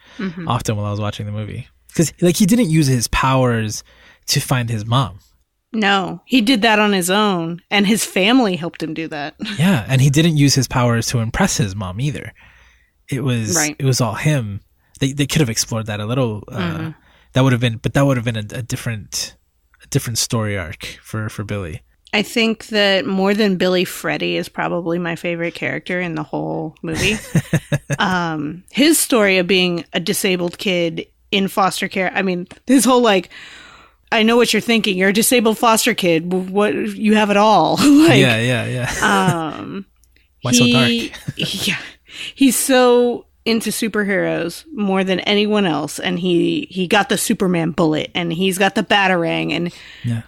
often 0.47 0.75
while 0.75 0.85
I 0.85 0.91
was 0.91 0.99
watching 0.99 1.25
the 1.25 1.31
movie 1.31 1.67
because 1.87 2.13
like 2.21 2.35
he 2.37 2.45
didn't 2.45 2.69
use 2.69 2.87
his 2.87 3.07
powers 3.07 3.83
to 4.27 4.39
find 4.39 4.69
his 4.69 4.85
mom. 4.85 5.19
No, 5.71 6.21
he 6.25 6.41
did 6.41 6.63
that 6.63 6.79
on 6.79 6.93
his 6.93 7.09
own, 7.11 7.61
and 7.69 7.85
his 7.85 8.03
family 8.03 8.55
helped 8.55 8.81
him 8.81 8.93
do 8.95 9.07
that. 9.07 9.35
Yeah, 9.59 9.85
and 9.87 10.01
he 10.01 10.09
didn't 10.09 10.37
use 10.37 10.55
his 10.55 10.67
powers 10.67 11.07
to 11.07 11.19
impress 11.19 11.57
his 11.57 11.75
mom 11.75 12.01
either. 12.01 12.33
It 13.09 13.23
was 13.23 13.55
Right. 13.55 13.75
it 13.79 13.85
was 13.85 14.01
all 14.01 14.15
him. 14.15 14.61
They 14.99 15.13
they 15.13 15.25
could 15.27 15.41
have 15.41 15.49
explored 15.49 15.85
that 15.87 15.99
a 15.99 16.05
little. 16.05 16.43
Uh, 16.51 16.93
That 17.33 17.43
would 17.43 17.51
have 17.53 17.61
been, 17.61 17.77
but 17.77 17.93
that 17.93 18.05
would 18.05 18.17
have 18.17 18.25
been 18.25 18.37
a, 18.37 18.45
a 18.59 18.63
different 18.63 19.35
a 19.83 19.87
different 19.87 20.17
story 20.17 20.57
arc 20.57 20.83
for 21.03 21.29
for 21.29 21.43
Billy. 21.43 21.81
I 22.11 22.23
think 22.23 22.67
that 22.67 23.05
more 23.05 23.33
than 23.33 23.57
Billy, 23.57 23.85
Freddy 23.85 24.35
is 24.35 24.49
probably 24.49 24.97
my 24.97 25.15
favorite 25.15 25.53
character 25.53 25.99
in 25.99 26.15
the 26.15 26.23
whole 26.23 26.75
movie. 26.81 27.17
um, 27.99 28.63
his 28.71 28.97
story 28.97 29.37
of 29.37 29.45
being 29.47 29.85
a 29.93 29.99
disabled 29.99 30.57
kid 30.57 31.05
in 31.31 31.47
foster 31.47 31.87
care. 31.87 32.11
I 32.13 32.23
mean, 32.23 32.47
his 32.65 32.83
whole 32.83 33.01
like, 33.01 33.29
I 34.11 34.23
know 34.23 34.37
what 34.37 34.53
you're 34.53 34.61
thinking. 34.61 34.97
You're 34.97 35.09
a 35.09 35.13
disabled 35.13 35.59
foster 35.59 35.93
kid. 35.93 36.33
What 36.33 36.73
you 36.73 37.13
have 37.15 37.29
it 37.29 37.37
all. 37.37 37.73
like, 37.77 38.19
yeah, 38.19 38.39
yeah, 38.39 38.65
yeah. 38.65 39.53
um, 39.55 39.85
Why 40.41 40.51
so 40.51 40.65
dark? 40.67 40.91
yeah, 41.35 41.77
he's 42.33 42.55
so 42.57 43.27
into 43.45 43.69
superheroes 43.69 44.65
more 44.73 45.03
than 45.03 45.19
anyone 45.21 45.65
else, 45.65 45.99
and 45.99 46.17
he 46.17 46.67
he 46.71 46.87
got 46.87 47.09
the 47.09 47.17
Superman 47.17 47.71
bullet, 47.71 48.09
and 48.15 48.33
he's 48.33 48.57
got 48.57 48.73
the 48.75 48.83
batarang, 48.83 49.51
and 49.51 49.73
Yeah. 50.03 50.21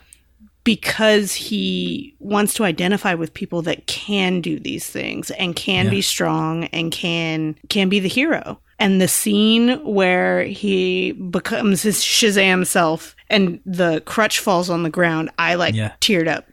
Because 0.64 1.34
he 1.34 2.16
wants 2.20 2.54
to 2.56 2.64
identify 2.64 3.14
with 3.14 3.34
people 3.34 3.62
that 3.64 3.88
can 3.88 4.42
do 4.42 4.60
these 4.60 4.88
things 4.88 5.32
and 5.32 5.56
can 5.56 5.86
Yeah. 5.86 5.92
be 5.92 6.02
strong 6.02 6.66
and 6.66 6.92
can 6.92 7.56
can 7.70 7.90
be 7.90 8.00
the 8.00 8.10
hero. 8.10 8.60
And 8.80 9.00
the 9.00 9.08
scene 9.08 9.84
where 9.86 10.44
he 10.44 11.12
becomes 11.12 11.82
his 11.84 11.98
Shazam 12.00 12.66
self 12.66 13.16
and 13.30 13.60
the 13.66 14.02
crutch 14.06 14.40
falls 14.40 14.70
on 14.70 14.84
the 14.84 14.90
ground, 14.90 15.30
I 15.38 15.54
like 15.56 15.76
Yeah. 15.76 15.94
teared 16.02 16.28
up 16.28 16.48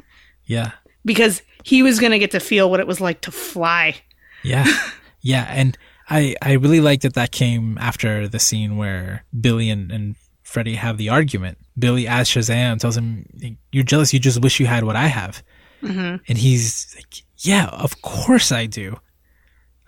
Yeah. 0.47 0.73
because 1.05 1.43
he 1.65 1.83
was 1.83 1.99
going 2.01 2.13
to 2.13 2.19
get 2.19 2.31
to 2.33 2.41
feel 2.41 2.71
what 2.71 2.81
it 2.81 2.87
was 2.87 3.01
like 3.01 3.23
to 3.23 3.31
fly. 3.31 3.97
Yeah. 4.43 4.67
yeah. 5.21 5.47
And 5.51 5.77
I, 6.11 6.35
I 6.41 6.53
really 6.53 6.81
like 6.81 7.01
that 7.03 7.15
that 7.15 7.33
came 7.33 7.77
after 7.79 8.29
the 8.29 8.39
scene 8.39 8.77
where 8.77 9.25
Billy 9.39 9.69
and, 9.71 9.91
and 9.91 10.17
Freddy 10.49 10.77
have 10.77 10.97
the 10.97 11.11
argument. 11.11 11.59
Billy, 11.79 12.09
as 12.09 12.27
Shazam, 12.27 12.81
tells 12.81 12.97
him, 12.97 13.27
You're 13.71 13.85
jealous. 13.85 14.15
You 14.15 14.19
just 14.19 14.41
wish 14.41 14.59
you 14.59 14.65
had 14.65 14.83
what 14.83 14.97
I 14.97 15.07
have. 15.07 15.43
Mm-hmm. 15.83 16.17
And 16.27 16.39
he's 16.39 16.95
like, 16.97 17.23
Yeah, 17.37 17.67
of 17.67 18.01
course 18.01 18.51
I 18.51 18.65
do. 18.65 18.99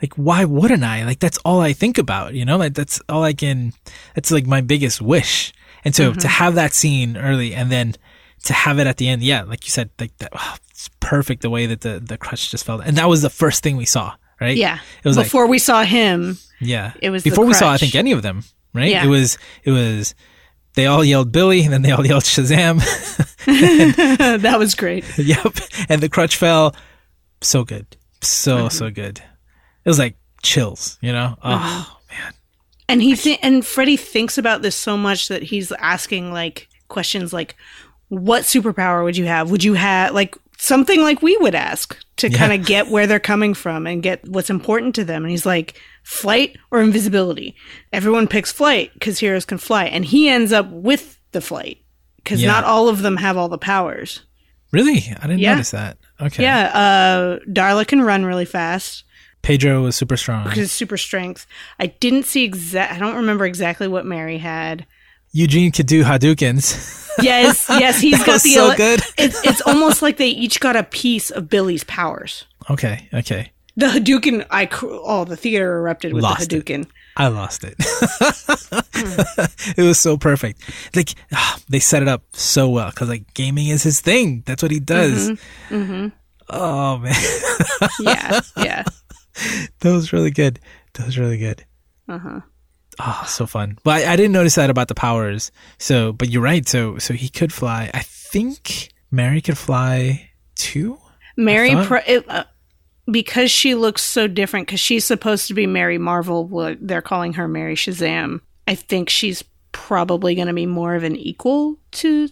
Like, 0.03 0.15
why 0.17 0.45
wouldn't 0.45 0.85
I? 0.85 1.05
Like, 1.07 1.19
that's 1.19 1.39
all 1.47 1.61
I 1.61 1.73
think 1.73 1.97
about, 1.97 2.35
you 2.35 2.45
know? 2.45 2.59
Like, 2.59 2.75
that's 2.75 3.01
all 3.09 3.23
I 3.25 3.33
can, 3.33 3.73
that's 4.15 4.31
like 4.31 4.47
my 4.47 4.61
biggest 4.61 5.01
wish. 5.01 5.55
And 5.83 5.95
so 5.95 6.13
to 6.13 6.19
mm-hmm. 6.19 6.29
have 6.29 6.57
that 6.57 6.75
scene 6.75 7.17
early 7.17 7.55
and 7.55 7.73
then 7.73 7.95
to 8.45 8.53
have 8.53 8.79
it 8.79 8.87
at 8.87 8.99
the 8.99 9.09
end, 9.09 9.23
yeah, 9.23 9.43
like 9.45 9.65
you 9.65 9.71
said, 9.71 9.89
like 9.99 10.17
that, 10.19 10.31
oh, 10.35 10.57
it's 10.71 10.91
perfect 11.01 11.41
the 11.41 11.51
way 11.51 11.65
that 11.67 11.81
the, 11.81 12.01
the 12.01 12.19
crutch 12.19 12.51
just 12.51 12.65
felt. 12.65 12.83
And 12.85 12.99
that 12.99 13.09
was 13.09 13.23
the 13.23 13.31
first 13.31 13.63
thing 13.63 13.79
we 13.79 13.87
saw, 13.87 14.15
right? 14.43 14.57
Yeah. 14.57 14.79
It 15.03 15.09
was 15.09 15.17
like, 15.17 15.27
Before 15.27 15.47
we 15.47 15.59
saw 15.59 15.85
him, 15.85 16.37
yeah. 16.61 16.93
it 17.01 17.09
was 17.09 17.25
before 17.25 17.47
we 17.47 17.55
saw, 17.55 17.71
I 17.71 17.79
think, 17.79 17.95
any 17.95 18.13
of 18.13 18.21
them, 18.21 18.45
right? 18.75 18.91
Yeah. 18.91 19.05
It 19.05 19.09
was, 19.09 19.39
it 19.65 19.71
was, 19.71 20.15
they 20.75 20.87
all 20.87 21.05
yelled 21.05 21.33
Billy 21.33 21.63
and 21.63 21.73
then 21.73 21.83
they 21.83 21.91
all 21.91 22.07
yelled 22.07 22.23
Shazam. 22.25 22.79
that 24.43 24.59
was 24.59 24.75
great. 24.75 25.05
yep. 25.19 25.55
And 25.89 26.01
the 26.03 26.09
crutch 26.09 26.37
fell. 26.37 26.75
So 27.41 27.65
good. 27.65 27.97
So, 28.23 28.57
Mm-hmm. 28.57 28.69
so 28.69 28.91
good. 28.91 29.19
It 29.85 29.89
was 29.89 29.99
like 29.99 30.17
chills, 30.43 30.99
you 31.01 31.13
know? 31.13 31.37
Oh, 31.43 31.99
man. 32.11 32.33
And 32.89 33.03
he 33.03 33.17
th- 33.17 33.39
and 33.43 33.65
Freddy 33.65 33.97
thinks 33.97 34.37
about 34.39 34.63
this 34.63 34.77
so 34.77 34.97
much 34.97 35.29
that 35.29 35.43
he's 35.43 35.73
asking 35.73 36.33
like 36.33 36.69
questions 36.89 37.33
like, 37.33 37.57
"What 38.09 38.43
superpower 38.43 39.05
would 39.05 39.17
you 39.17 39.25
have? 39.27 39.51
Would 39.51 39.63
you 39.65 39.75
have 39.75 40.13
like 40.13 40.37
something 40.61 41.01
like 41.03 41.23
we 41.23 41.37
would 41.39 41.55
ask 41.55 41.97
to 42.17 42.29
Yeah. 42.31 42.39
kind 42.39 42.53
of 42.53 42.67
get 42.67 42.89
where 42.89 43.07
they're 43.07 43.19
coming 43.19 43.55
from 43.55 43.87
and 43.87 44.03
get 44.03 44.27
what's 44.29 44.51
important 44.51 44.95
to 44.97 45.05
them?" 45.05 45.25
And 45.25 45.31
he's 45.31 45.47
like, 45.47 45.81
"Flight 46.03 46.57
or 46.71 46.81
invisibility?" 46.83 47.57
Everyone 47.93 48.27
picks 48.29 48.53
flight 48.53 48.93
because 48.95 49.19
heroes 49.19 49.45
can 49.45 49.59
fly, 49.59 49.87
and 49.87 50.05
he 50.05 50.29
ends 50.29 50.53
up 50.53 50.69
with 50.71 51.19
the 51.33 51.41
flight 51.41 51.79
because 52.17 52.43
Yeah. 52.43 52.49
not 52.53 52.65
all 52.65 52.89
of 52.89 53.03
them 53.03 53.17
have 53.17 53.37
all 53.37 53.49
the 53.49 53.59
powers. 53.59 54.21
Really? 54.73 55.13
I 55.21 55.27
didn't 55.27 55.39
Yeah. 55.41 55.53
notice 55.53 55.71
that. 55.73 55.97
Okay. 56.21 56.43
Yeah, 56.43 56.67
uh, 56.75 57.39
Darla 57.51 57.87
can 57.87 58.03
run 58.03 58.25
really 58.25 58.45
fast. 58.45 59.05
Pedro 59.43 59.83
was 59.83 59.97
super 59.97 60.17
strong. 60.19 60.45
because 60.45 60.71
super 60.71 60.99
strength. 60.99 61.47
I 61.79 61.87
didn't 61.87 62.25
see 62.27 62.45
exact. 62.45 62.93
I 62.93 62.99
don't 62.99 63.17
remember 63.17 63.47
exactly 63.47 63.89
what 63.89 64.05
Mary 64.05 64.37
had. 64.39 64.85
Eugene 65.33 65.71
could 65.73 65.87
do 65.87 66.03
Hadoukens. 66.05 66.97
Yes, 67.21 67.67
yes, 67.69 68.01
he's 68.01 68.17
got 68.25 68.41
the. 68.41 68.49
so 68.55 68.75
good. 68.77 69.03
It's 69.19 69.45
it's 69.45 69.61
almost 69.63 70.01
like 70.01 70.17
they 70.17 70.29
each 70.29 70.59
got 70.59 70.75
a 70.75 70.85
piece 70.85 71.31
of 71.31 71.51
Billy's 71.51 71.85
powers. 71.85 72.47
okay. 72.71 73.09
Okay. 73.13 73.51
The 73.77 73.87
Hadouken, 73.87 74.47
I 74.51 74.69
oh, 74.83 75.25
the 75.27 75.37
theater 75.37 75.77
erupted 75.79 76.15
with 76.15 76.23
Lost 76.23 76.49
the 76.49 76.57
it. 76.57 76.65
Hadouken. 76.65 76.87
I 77.19 77.27
lost 77.29 77.65
it. 77.65 77.75
it 79.77 79.83
was 79.83 79.99
so 79.99 80.17
perfect. 80.17 80.63
Like 80.95 81.15
ah, 81.35 81.59
they 81.69 81.81
set 81.81 82.01
it 82.01 82.09
up 82.09 82.23
so 82.33 82.71
well 82.71 82.89
because 82.91 83.09
like 83.11 83.35
gaming 83.35 83.69
is 83.69 83.83
his 83.83 84.01
thing. 84.01 84.43
That's 84.47 84.63
what 84.63 84.71
he 84.73 84.81
does. 84.81 85.31
Mm-hmm. 85.69 86.09
Oh 86.49 86.99
man, 86.99 87.15
Yeah, 88.01 88.41
yeah. 88.57 88.85
that 89.81 89.93
was 89.93 90.13
really 90.13 90.31
good. 90.31 90.59
That 90.95 91.05
was 91.07 91.19
really 91.19 91.39
good. 91.39 91.65
Uh 92.09 92.19
huh. 92.19 92.41
Oh, 93.03 93.25
so 93.27 93.47
fun. 93.47 93.79
But 93.83 94.05
I, 94.07 94.13
I 94.13 94.17
didn't 94.17 94.33
notice 94.33 94.57
that 94.57 94.69
about 94.71 94.89
the 94.89 94.95
powers. 94.95 95.51
So, 95.79 96.13
but 96.13 96.29
you're 96.29 96.43
right. 96.43 96.67
So, 96.69 96.99
so 96.99 97.15
he 97.15 97.29
could 97.29 97.53
fly. 97.53 97.91
I 97.95 98.03
think 98.03 98.93
Mary 99.11 99.41
could 99.41 99.57
fly 99.59 100.31
too. 100.55 100.99
Mary, 101.37 101.75
pro- 101.87 102.01
it, 102.07 102.29
uh, 102.29 102.45
because 103.11 103.51
she 103.51 103.75
looks 103.75 104.03
so 104.03 104.27
different, 104.29 104.67
because 104.67 104.81
she's 104.81 105.05
supposed 105.05 105.49
to 105.49 105.55
be 105.55 105.67
Mary 105.67 105.97
Marvel, 105.99 106.47
what 106.47 106.77
they're 106.81 107.01
calling 107.03 107.33
her 107.35 107.49
Mary 107.49 107.75
Shazam. 107.75 108.41
I 108.69 108.75
think 108.75 109.09
she's 109.09 109.43
probably 109.73 110.35
going 110.35 110.49
to 110.49 110.53
be 110.53 110.67
more 110.67 110.95
of 110.95 111.03
an 111.05 111.17
equal 111.17 111.79
to 111.93 112.29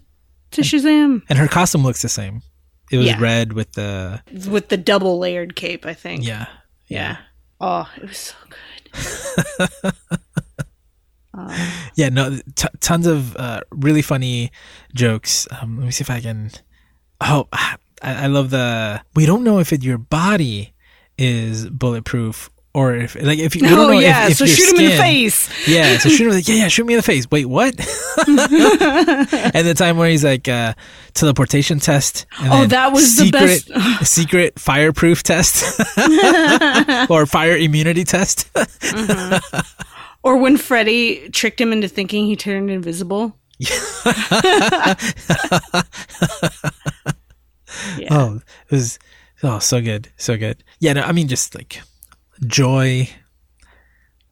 to 0.50 0.62
Shazam 0.62 1.22
And 1.28 1.38
her 1.38 1.46
costume 1.48 1.82
looks 1.82 2.02
the 2.02 2.08
same. 2.08 2.42
It 2.90 2.96
was 2.98 3.06
Yeah. 3.06 3.20
red 3.20 3.52
with 3.52 3.72
the 3.72 4.22
with 4.48 4.68
the 4.68 4.76
double 4.76 5.18
layered 5.18 5.54
cape. 5.56 5.86
I 5.86 5.94
think. 5.94 6.26
yeah. 6.26 6.46
Yeah. 6.88 7.18
Oh, 7.60 7.88
it 7.96 8.02
was 8.08 8.18
so 8.18 8.34
good. 8.48 9.92
Yeah, 11.94 12.08
no, 12.10 12.38
t- 12.54 12.68
tons 12.80 13.06
of 13.06 13.36
uh, 13.36 13.60
really 13.70 14.02
funny 14.02 14.50
jokes. 14.94 15.46
Um, 15.50 15.78
let 15.78 15.86
me 15.86 15.90
see 15.90 16.02
if 16.02 16.10
I 16.10 16.20
can. 16.20 16.50
Oh, 17.20 17.48
I, 17.52 17.76
I 18.02 18.26
love 18.26 18.50
the. 18.50 19.02
We 19.14 19.26
don't 19.26 19.44
know 19.44 19.58
if 19.58 19.72
it, 19.72 19.82
your 19.82 19.98
body 19.98 20.74
is 21.16 21.68
bulletproof 21.68 22.50
or 22.74 22.94
if 22.94 23.16
like 23.20 23.38
if 23.38 23.56
you. 23.56 23.62
we 23.62 23.68
don't 23.68 23.78
Oh 23.78 23.92
know 23.92 23.98
yeah, 23.98 24.26
if, 24.26 24.32
if 24.32 24.36
so 24.38 24.46
shoot 24.46 24.70
him 24.74 24.84
in 24.84 24.90
the 24.92 24.96
face. 24.96 25.48
Yeah, 25.66 25.98
so 25.98 26.08
shoot 26.08 26.28
him. 26.28 26.34
Like, 26.34 26.46
yeah, 26.46 26.54
yeah, 26.54 26.68
shoot 26.68 26.86
me 26.86 26.94
in 26.94 26.98
the 26.98 27.02
face. 27.02 27.26
Wait, 27.30 27.46
what? 27.46 27.74
and 28.28 29.66
the 29.66 29.74
time 29.76 29.96
where 29.96 30.08
he's 30.08 30.22
like 30.24 30.46
uh, 30.48 30.74
teleportation 31.14 31.80
test. 31.80 32.26
Oh, 32.40 32.66
that 32.66 32.92
was 32.92 33.16
the 33.16 33.24
secret, 33.24 33.68
best. 33.68 34.06
secret 34.12 34.58
fireproof 34.60 35.22
test 35.24 35.80
or 37.10 37.26
fire 37.26 37.56
immunity 37.56 38.04
test. 38.04 38.48
Or 40.28 40.36
when 40.36 40.58
Freddy 40.58 41.30
tricked 41.30 41.58
him 41.58 41.72
into 41.72 41.88
thinking 41.88 42.26
he 42.26 42.36
turned 42.36 42.70
invisible. 42.70 43.34
yeah. 43.58 43.70
Oh, 48.10 48.40
it 48.70 48.70
was 48.70 48.98
oh 49.42 49.58
so 49.58 49.80
good, 49.80 50.10
so 50.16 50.36
good. 50.36 50.62
Yeah, 50.80 50.94
no, 50.94 51.02
I 51.02 51.12
mean 51.12 51.28
just 51.28 51.54
like 51.54 51.80
joy, 52.46 53.08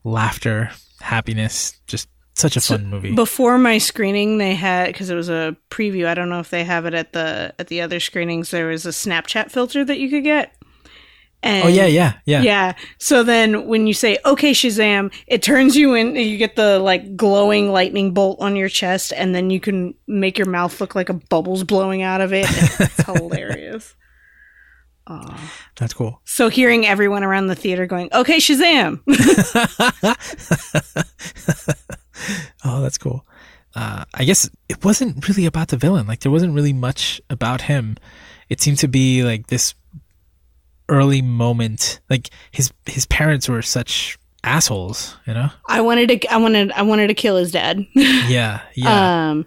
laughter, 0.04 0.70
happiness, 1.00 1.78
just 1.86 2.08
such 2.34 2.56
a 2.56 2.60
fun 2.60 2.88
movie. 2.88 3.14
Before 3.14 3.56
my 3.56 3.78
screening, 3.78 4.36
they 4.36 4.54
had 4.54 4.88
because 4.88 5.08
it 5.08 5.14
was 5.14 5.30
a 5.30 5.56
preview. 5.70 6.06
I 6.06 6.14
don't 6.14 6.28
know 6.28 6.40
if 6.40 6.50
they 6.50 6.64
have 6.64 6.84
it 6.84 6.92
at 6.94 7.12
the 7.14 7.54
at 7.58 7.68
the 7.68 7.80
other 7.80 8.00
screenings. 8.00 8.50
There 8.50 8.66
was 8.68 8.84
a 8.84 8.90
Snapchat 8.90 9.50
filter 9.50 9.84
that 9.84 9.98
you 9.98 10.10
could 10.10 10.24
get. 10.24 10.54
And 11.46 11.64
oh 11.64 11.68
yeah, 11.68 11.86
yeah, 11.86 12.14
yeah, 12.24 12.42
Yeah. 12.42 12.72
So 12.98 13.22
then 13.22 13.66
when 13.66 13.86
you 13.86 13.94
say, 13.94 14.18
okay, 14.24 14.52
Shazam, 14.52 15.12
it 15.26 15.42
turns 15.42 15.76
you 15.76 15.94
in, 15.94 16.16
you 16.16 16.36
get 16.36 16.56
the 16.56 16.78
like 16.78 17.16
glowing 17.16 17.72
lightning 17.72 18.12
bolt 18.12 18.40
on 18.40 18.56
your 18.56 18.68
chest, 18.68 19.12
and 19.16 19.34
then 19.34 19.50
you 19.50 19.60
can 19.60 19.94
make 20.06 20.38
your 20.38 20.48
mouth 20.48 20.80
look 20.80 20.94
like 20.94 21.08
a 21.08 21.14
bubble's 21.14 21.64
blowing 21.64 22.02
out 22.02 22.20
of 22.20 22.32
it. 22.32 22.46
It's 22.48 23.02
hilarious. 23.06 23.94
Aw. 25.08 25.52
That's 25.76 25.94
cool. 25.94 26.20
So 26.24 26.48
hearing 26.48 26.84
everyone 26.84 27.22
around 27.22 27.46
the 27.46 27.54
theater 27.54 27.86
going, 27.86 28.08
okay, 28.12 28.38
Shazam. 28.38 29.00
Oh, 32.64 32.80
that's 32.80 32.98
cool. 32.98 33.26
Uh, 33.74 34.04
I 34.14 34.24
guess 34.24 34.48
it 34.68 34.84
wasn't 34.84 35.28
really 35.28 35.46
about 35.46 35.68
the 35.68 35.76
villain. 35.76 36.06
Like 36.06 36.20
there 36.20 36.32
wasn't 36.32 36.54
really 36.54 36.72
much 36.72 37.20
about 37.28 37.62
him. 37.62 37.96
It 38.48 38.60
seemed 38.60 38.78
to 38.78 38.88
be 38.88 39.22
like 39.22 39.48
this 39.48 39.74
early 40.88 41.22
moment. 41.22 42.00
Like 42.08 42.30
his 42.50 42.72
his 42.86 43.06
parents 43.06 43.48
were 43.48 43.62
such 43.62 44.18
assholes, 44.46 45.16
you 45.26 45.34
know? 45.34 45.50
I 45.66 45.80
wanted 45.80 46.08
to, 46.08 46.32
I 46.32 46.36
wanted, 46.38 46.70
I 46.72 46.82
wanted 46.82 47.08
to 47.08 47.14
kill 47.14 47.36
his 47.36 47.52
dad. 47.52 47.84
Yeah, 47.94 48.62
yeah. 48.74 49.30
Um, 49.30 49.46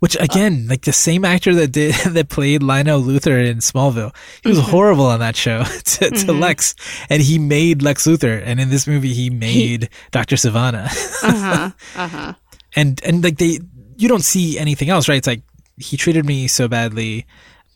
Which 0.00 0.16
again, 0.20 0.66
like 0.68 0.82
the 0.82 0.92
same 0.92 1.24
actor 1.24 1.54
that 1.54 1.68
did 1.68 1.94
that 2.06 2.28
played 2.28 2.62
Lionel 2.62 3.00
Luthor 3.00 3.48
in 3.48 3.58
Smallville, 3.58 4.14
he 4.42 4.48
was 4.48 4.58
horrible 4.58 5.06
on 5.06 5.20
that 5.20 5.36
show 5.36 5.62
to, 5.84 6.10
to 6.10 6.32
Lex, 6.32 6.74
and 7.08 7.22
he 7.22 7.38
made 7.38 7.82
Lex 7.82 8.06
Luthor, 8.06 8.42
and 8.44 8.60
in 8.60 8.68
this 8.68 8.86
movie 8.86 9.14
he 9.14 9.30
made 9.30 9.88
Doctor 10.10 10.36
Sivana, 10.36 10.86
uh 11.22 11.32
huh. 11.32 11.70
Uh 11.94 12.08
huh. 12.08 12.34
and 12.74 13.00
and 13.04 13.22
like 13.22 13.38
they, 13.38 13.60
you 13.96 14.08
don't 14.08 14.24
see 14.24 14.58
anything 14.58 14.88
else, 14.88 15.08
right? 15.08 15.18
It's 15.18 15.26
like 15.26 15.42
he 15.76 15.96
treated 15.96 16.26
me 16.26 16.48
so 16.48 16.68
badly. 16.68 17.26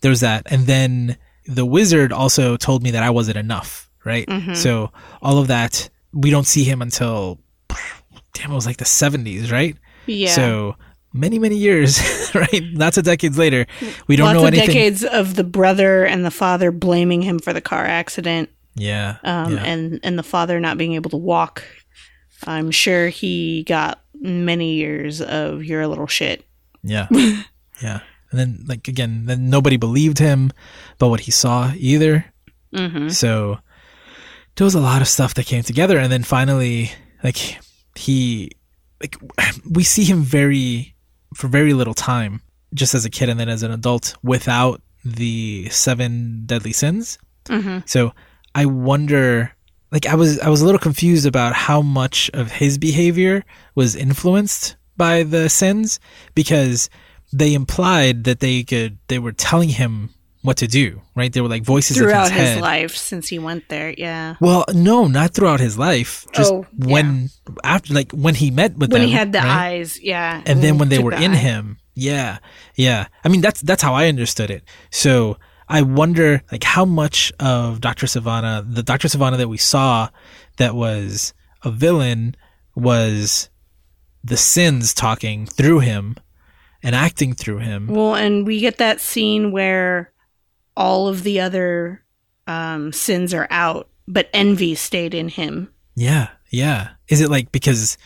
There's 0.01 0.21
that, 0.21 0.47
and 0.51 0.67
then 0.67 1.17
the 1.49 1.65
wizard 1.67 2.13
also 2.13 2.57
told 2.57 2.83
me 2.83 2.93
that 2.93 3.03
I 3.03 3.11
wasn't 3.11 3.37
enough, 3.37 3.89
right? 4.05 4.29
So 4.55 4.91
all 5.23 5.39
of 5.39 5.49
that, 5.49 5.89
we 6.13 6.31
don't 6.31 6.47
see 6.47 6.65
him 6.65 6.83
until 6.83 7.39
damn, 8.35 8.53
it 8.53 8.55
was 8.55 8.67
like 8.67 8.77
the 8.77 8.85
70s, 8.85 9.51
right? 9.51 9.77
Yeah. 10.07 10.31
So 10.31 10.77
many, 11.13 11.39
many 11.39 11.57
years, 11.57 12.01
right? 12.35 12.63
Lots 12.73 12.99
of 12.99 13.05
decades 13.05 13.39
later, 13.39 13.67
we 14.07 14.17
don't 14.17 14.27
Lots 14.27 14.35
know 14.37 14.43
of 14.43 14.49
anything. 14.49 14.67
decades 14.69 15.05
of 15.05 15.35
the 15.35 15.45
brother 15.45 16.05
and 16.05 16.25
the 16.25 16.31
father 16.31 16.71
blaming 16.71 17.23
him 17.23 17.39
for 17.39 17.53
the 17.53 17.61
car 17.61 17.85
accident. 17.85 18.51
Yeah, 18.75 19.17
um, 19.25 19.55
yeah. 19.55 19.65
and 19.65 20.01
and 20.03 20.19
the 20.19 20.23
father 20.23 20.61
not 20.61 20.77
being 20.77 20.93
able 20.93 21.09
to 21.11 21.17
walk. 21.17 21.65
I'm 22.47 22.71
sure 22.71 23.09
he 23.09 23.65
got 23.65 24.03
many 24.15 24.75
years 24.75 25.23
of 25.23 25.65
"you're 25.65 25.81
a 25.81 25.89
little 25.89 26.07
shit." 26.07 26.45
yeah, 26.83 27.09
yeah. 27.83 28.01
And 28.37 28.57
then, 28.59 28.65
like 28.67 28.89
again, 28.89 29.27
then 29.27 29.49
nobody 29.49 29.77
believed 29.77 30.19
him, 30.19 30.53
but 30.99 31.09
what 31.09 31.21
he 31.21 31.31
saw 31.31 31.73
either. 31.77 32.27
Mm-hmm. 32.75 33.09
So 33.09 33.59
there 34.57 34.65
was 34.65 34.75
a 34.75 34.81
lot 34.81 35.03
of 35.03 35.09
stuff 35.09 35.35
that 35.35 35.47
came 35.47 35.63
together, 35.63 35.99
and 35.99 36.13
then 36.13 36.23
finally, 36.23 36.91
like 37.25 37.59
he, 37.95 38.51
like 39.01 39.17
we 39.71 39.85
see 39.85 40.05
him 40.05 40.23
very 40.23 40.95
for 41.35 41.49
very 41.49 41.73
little 41.73 41.95
time, 41.95 42.43
just 42.75 42.95
as 42.95 43.05
a 43.05 43.11
kid, 43.11 43.29
and 43.29 43.41
then 43.41 43.49
as 43.49 43.63
an 43.63 43.71
adult, 43.71 44.17
without 44.23 44.83
the 45.05 45.69
seven 45.71 46.43
deadly 46.47 46.73
sins. 46.73 47.19
Mm-hmm. 47.47 47.79
So 47.87 48.13
I 48.55 48.67
wonder 48.67 49.57
like 49.93 50.07
I 50.07 50.15
was 50.15 50.39
I 50.41 50.49
was 50.49 50.61
a 50.61 50.65
little 50.65 50.79
confused 50.79 51.27
about 51.27 51.55
how 51.55 51.81
much 51.81 52.31
of 52.35 52.51
his 52.53 52.77
behavior 52.77 53.45
was 53.75 53.95
influenced 53.95 54.77
by 54.97 55.23
the 55.23 55.49
sins 55.49 56.01
because 56.35 56.91
they 57.39 57.55
implied 57.55 58.25
that 58.25 58.41
they 58.41 58.63
could 58.65 58.99
they 59.09 59.19
were 59.19 59.33
telling 59.33 59.69
him 59.71 60.11
what 60.43 60.59
to 60.59 60.69
do, 60.69 61.03
right? 61.17 61.33
They 61.33 61.41
were 61.41 61.49
like 61.49 61.65
voices 61.65 61.97
Throughout 61.99 62.31
his 62.31 62.51
his, 62.53 62.61
life, 62.61 62.95
since 62.95 63.27
he 63.27 63.39
went 63.41 63.69
there, 63.69 63.93
yeah. 63.99 64.37
Well, 64.41 64.65
no, 64.73 65.09
not 65.09 65.33
throughout 65.35 65.59
his 65.59 65.77
life. 65.77 66.25
Just 66.33 66.53
Oh, 66.53 66.65
when 66.79 67.31
after 67.65 67.93
like 67.93 68.13
when 68.13 68.35
he 68.37 68.51
met 68.53 68.77
with 68.79 68.93
When 68.93 69.01
them, 69.01 69.09
he 69.11 69.15
had 69.15 69.33
the 69.33 69.39
right? 69.41 69.75
eyes, 69.81 70.01
yeah, 70.01 70.43
and 70.47 70.63
then 70.63 70.79
when 70.79 70.89
they 70.89 71.01
were 71.01 71.11
the 71.11 71.23
in 71.23 71.33
eye. 71.33 71.37
him 71.37 71.79
yeah 71.99 72.37
yeah 72.75 73.07
i 73.25 73.29
mean 73.31 73.41
that's 73.41 73.63
that's 73.63 73.83
how 73.83 73.95
i 73.95 74.07
understood 74.07 74.51
it 74.51 74.63
so 74.91 75.39
i 75.67 75.81
wonder 75.81 76.43
like 76.53 76.63
how 76.63 76.85
much 76.85 77.33
of 77.41 77.81
dr 77.81 78.05
sivana 78.05 78.61
the 78.71 78.83
dr 78.83 79.09
sivana 79.09 79.39
that 79.39 79.49
we 79.49 79.57
saw 79.57 80.07
that 80.59 80.75
was 80.75 81.33
a 81.65 81.71
villain 81.71 82.37
was 82.75 83.49
the 84.23 84.37
sins 84.37 84.93
talking 84.93 85.47
through 85.47 85.79
him 85.79 86.15
and 86.87 86.95
acting 86.95 87.35
through 87.35 87.59
him. 87.59 87.89
Well, 87.89 88.15
and 88.15 88.47
we 88.47 88.61
get 88.61 88.79
that 88.79 89.01
scene 89.01 89.51
where 89.51 90.13
all 90.77 91.09
of 91.09 91.25
the 91.25 91.41
other 91.41 92.05
um, 92.47 92.93
sins 92.93 93.35
are 93.35 93.49
out, 93.51 93.89
but 94.07 94.31
envy 94.33 94.77
stayed 94.77 95.13
in 95.13 95.29
him. 95.29 95.69
yeah 95.97 96.29
yeah. 96.49 96.91
Is 97.09 97.21
it 97.21 97.29
like 97.29 97.51
because 97.51 97.99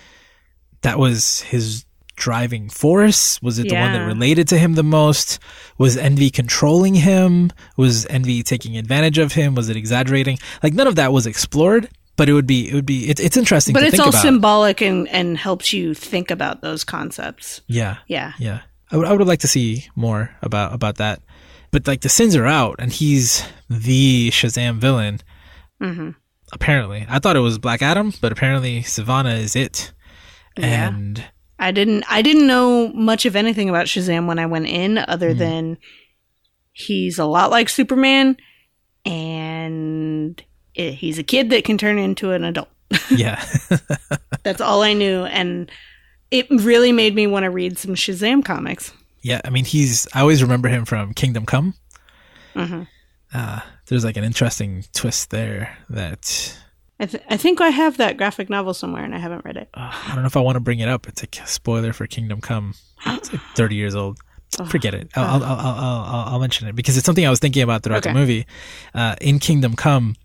that 0.81 0.99
was 0.99 1.43
his 1.43 1.85
driving 2.17 2.71
force? 2.71 3.41
Was 3.43 3.59
it 3.59 3.69
the 3.69 3.75
one 3.75 3.93
that 3.93 4.07
related 4.07 4.49
to 4.49 4.59
him 4.59 4.75
the 4.77 4.83
most? 4.83 5.39
Was 5.77 5.99
envy 5.99 6.31
controlling 6.31 6.95
him? 6.95 7.51
Was 7.77 8.07
envy 8.07 8.43
taking 8.43 8.79
advantage 8.79 9.19
of 9.19 9.33
him? 9.35 9.55
Was 9.55 9.69
it 9.69 9.77
exaggerating? 9.77 10.39
Like 10.63 10.73
none 10.73 10.87
of 10.87 10.97
that 10.97 11.13
was 11.13 11.27
explored 11.27 11.91
but 12.17 12.29
it 12.29 12.35
would 12.35 12.47
be 12.47 12.69
it 12.69 12.75
would 12.75 12.85
be 12.85 13.09
it's, 13.09 13.19
it's 13.21 13.37
interesting 13.37 13.73
But 13.73 13.83
it's 13.83 13.99
all 13.99 14.11
about. 14.11 14.21
symbolic 14.21 14.83
and, 14.83 15.09
and 15.09 15.39
helps 15.39 15.73
you 15.73 15.95
think 15.95 16.31
about 16.31 16.61
those 16.61 16.85
concepts. 16.85 17.63
yeah. 17.67 17.97
Yeah. 18.09 18.33
yeah 18.39 18.61
I 18.93 18.97
would, 18.97 19.07
I 19.07 19.13
would 19.13 19.27
like 19.27 19.41
to 19.41 19.49
see 19.49 19.87
more 19.97 20.31
about 20.43 20.73
about 20.75 20.97
that 20.97 21.21
but 21.71 21.87
like 21.87 22.01
the 22.01 22.09
sins 22.09 22.35
are 22.37 22.47
out 22.47 22.77
and 22.79 22.93
he's 22.93 23.45
the 23.69 24.31
shazam 24.31 24.77
villain 24.79 25.21
hmm 25.81 26.11
apparently 26.53 27.07
i 27.09 27.19
thought 27.21 27.37
it 27.37 27.41
was 27.41 27.59
black 27.59 27.81
adam 27.83 28.13
but 28.21 28.33
apparently 28.33 28.81
sivana 28.83 29.39
is 29.39 29.55
it 29.55 29.93
Yeah. 30.59 30.89
and 30.89 31.25
I 31.59 31.71
didn't 31.73 32.05
I 32.09 32.23
didn't 32.23 32.47
know 32.47 32.89
much 32.95 33.27
of 33.27 33.37
anything 33.37 33.69
about 33.69 33.85
Shazam 33.85 34.27
when 34.27 34.39
I 34.39 34.47
went 34.47 34.67
in 34.67 34.97
other 34.97 35.35
Mhm. 35.35 35.39
than 35.39 35.77
he's 36.73 37.19
a 37.19 37.27
lot 37.27 37.51
like 37.51 37.69
Superman 37.69 38.37
and 39.05 40.43
he's 40.73 41.19
a 41.19 41.23
kid 41.23 41.51
that 41.51 41.65
can 41.65 41.77
turn 41.79 41.99
into 41.99 42.33
an 42.33 42.45
adult. 42.45 42.69
yeah 43.11 43.45
That's 44.43 44.61
all 44.63 44.83
I 44.83 44.95
knew 44.95 45.25
and 45.25 45.71
it 46.31 46.49
really 46.51 46.93
made 46.93 47.15
me 47.15 47.27
want 47.27 47.45
to 47.45 47.51
read 47.51 47.79
some 47.79 47.95
Shazam 47.95 48.45
comics. 48.45 48.93
Yeah, 49.23 49.41
I 49.45 49.51
mean, 49.51 49.65
he's. 49.65 50.07
I 50.15 50.21
always 50.21 50.43
remember 50.43 50.69
him 50.69 50.85
from 50.85 51.13
Kingdom 51.15 51.45
Come. 51.47 51.75
hmm 52.55 52.83
Uh, 53.35 53.61
there's 53.87 54.05
like 54.05 54.17
an 54.17 54.25
interesting 54.25 54.85
twist 54.93 55.31
there 55.31 55.77
that 55.91 56.57
I, 56.99 57.07
th- 57.07 57.23
I 57.29 57.37
think 57.37 57.61
I 57.61 57.69
have 57.69 57.97
that 57.99 58.17
graphic 58.17 58.49
novel 58.51 58.73
somewhere 58.75 59.05
and 59.05 59.15
I 59.15 59.19
haven't 59.19 59.45
read 59.45 59.57
it. 59.57 59.69
uh, 59.75 59.91
I 59.93 60.13
don't 60.15 60.23
know 60.23 60.27
if 60.27 60.37
I 60.37 60.41
want 60.41 60.57
to 60.57 60.61
bring 60.61 60.79
it 60.81 60.89
up. 60.89 61.07
It's 61.09 61.23
a 61.23 61.47
spoiler 61.47 61.93
for 61.93 62.07
Kingdom 62.07 62.41
Come. 62.41 62.75
It's 63.07 63.33
like 63.33 63.43
30 63.57 63.75
years 63.75 63.95
old, 63.95 64.19
forget 64.69 64.95
it. 64.95 65.11
I'll, 65.17 65.43
I'll, 65.43 65.45
I'll, 65.45 65.77
I'll, 65.77 66.29
I'll 66.35 66.41
mention 66.41 66.69
it 66.69 66.75
because 66.77 66.97
it's 66.97 67.07
something 67.07 67.27
I 67.27 67.31
was 67.31 67.39
thinking 67.41 67.63
about 67.63 67.83
throughout 67.83 67.99
Okay. 68.07 68.13
the 68.13 68.19
movie. 68.19 68.47
Uh, 68.95 69.17
in 69.21 69.39
Kingdom 69.39 69.75
Come, 69.77 70.17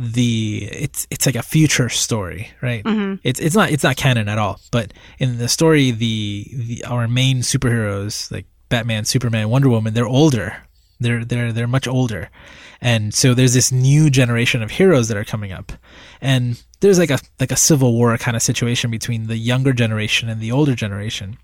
the 0.00 0.68
it's 0.70 1.08
it's 1.10 1.26
like 1.26 1.34
a 1.34 1.42
future 1.42 1.88
story, 1.88 2.52
right? 2.62 2.84
Mm-hmm. 2.84 3.16
It's 3.24 3.40
it's 3.40 3.56
not 3.56 3.72
it's 3.72 3.82
not 3.82 3.96
canon 3.96 4.28
at 4.28 4.38
all. 4.38 4.60
But 4.70 4.94
in 5.18 5.38
the 5.38 5.48
story, 5.48 5.90
the, 5.90 6.46
the 6.54 6.84
our 6.84 7.08
main 7.08 7.38
superheroes 7.38 8.30
like 8.30 8.46
Batman, 8.68 9.04
Superman, 9.04 9.48
Wonder 9.48 9.68
Woman, 9.68 9.94
they're 9.94 10.06
older. 10.06 10.56
They're 11.00 11.24
they're 11.24 11.52
they're 11.52 11.66
much 11.66 11.88
older, 11.88 12.30
and 12.80 13.12
so 13.12 13.34
there's 13.34 13.54
this 13.54 13.72
new 13.72 14.08
generation 14.08 14.62
of 14.62 14.70
heroes 14.70 15.08
that 15.08 15.16
are 15.16 15.24
coming 15.24 15.52
up, 15.52 15.72
and 16.20 16.62
there's 16.80 16.98
like 16.98 17.10
a 17.10 17.18
like 17.40 17.52
a 17.52 17.56
civil 17.56 17.92
war 17.92 18.16
kind 18.18 18.36
of 18.36 18.42
situation 18.42 18.90
between 18.90 19.26
the 19.26 19.36
younger 19.36 19.72
generation 19.72 20.28
and 20.28 20.40
the 20.40 20.52
older 20.52 20.74
generation, 20.74 21.38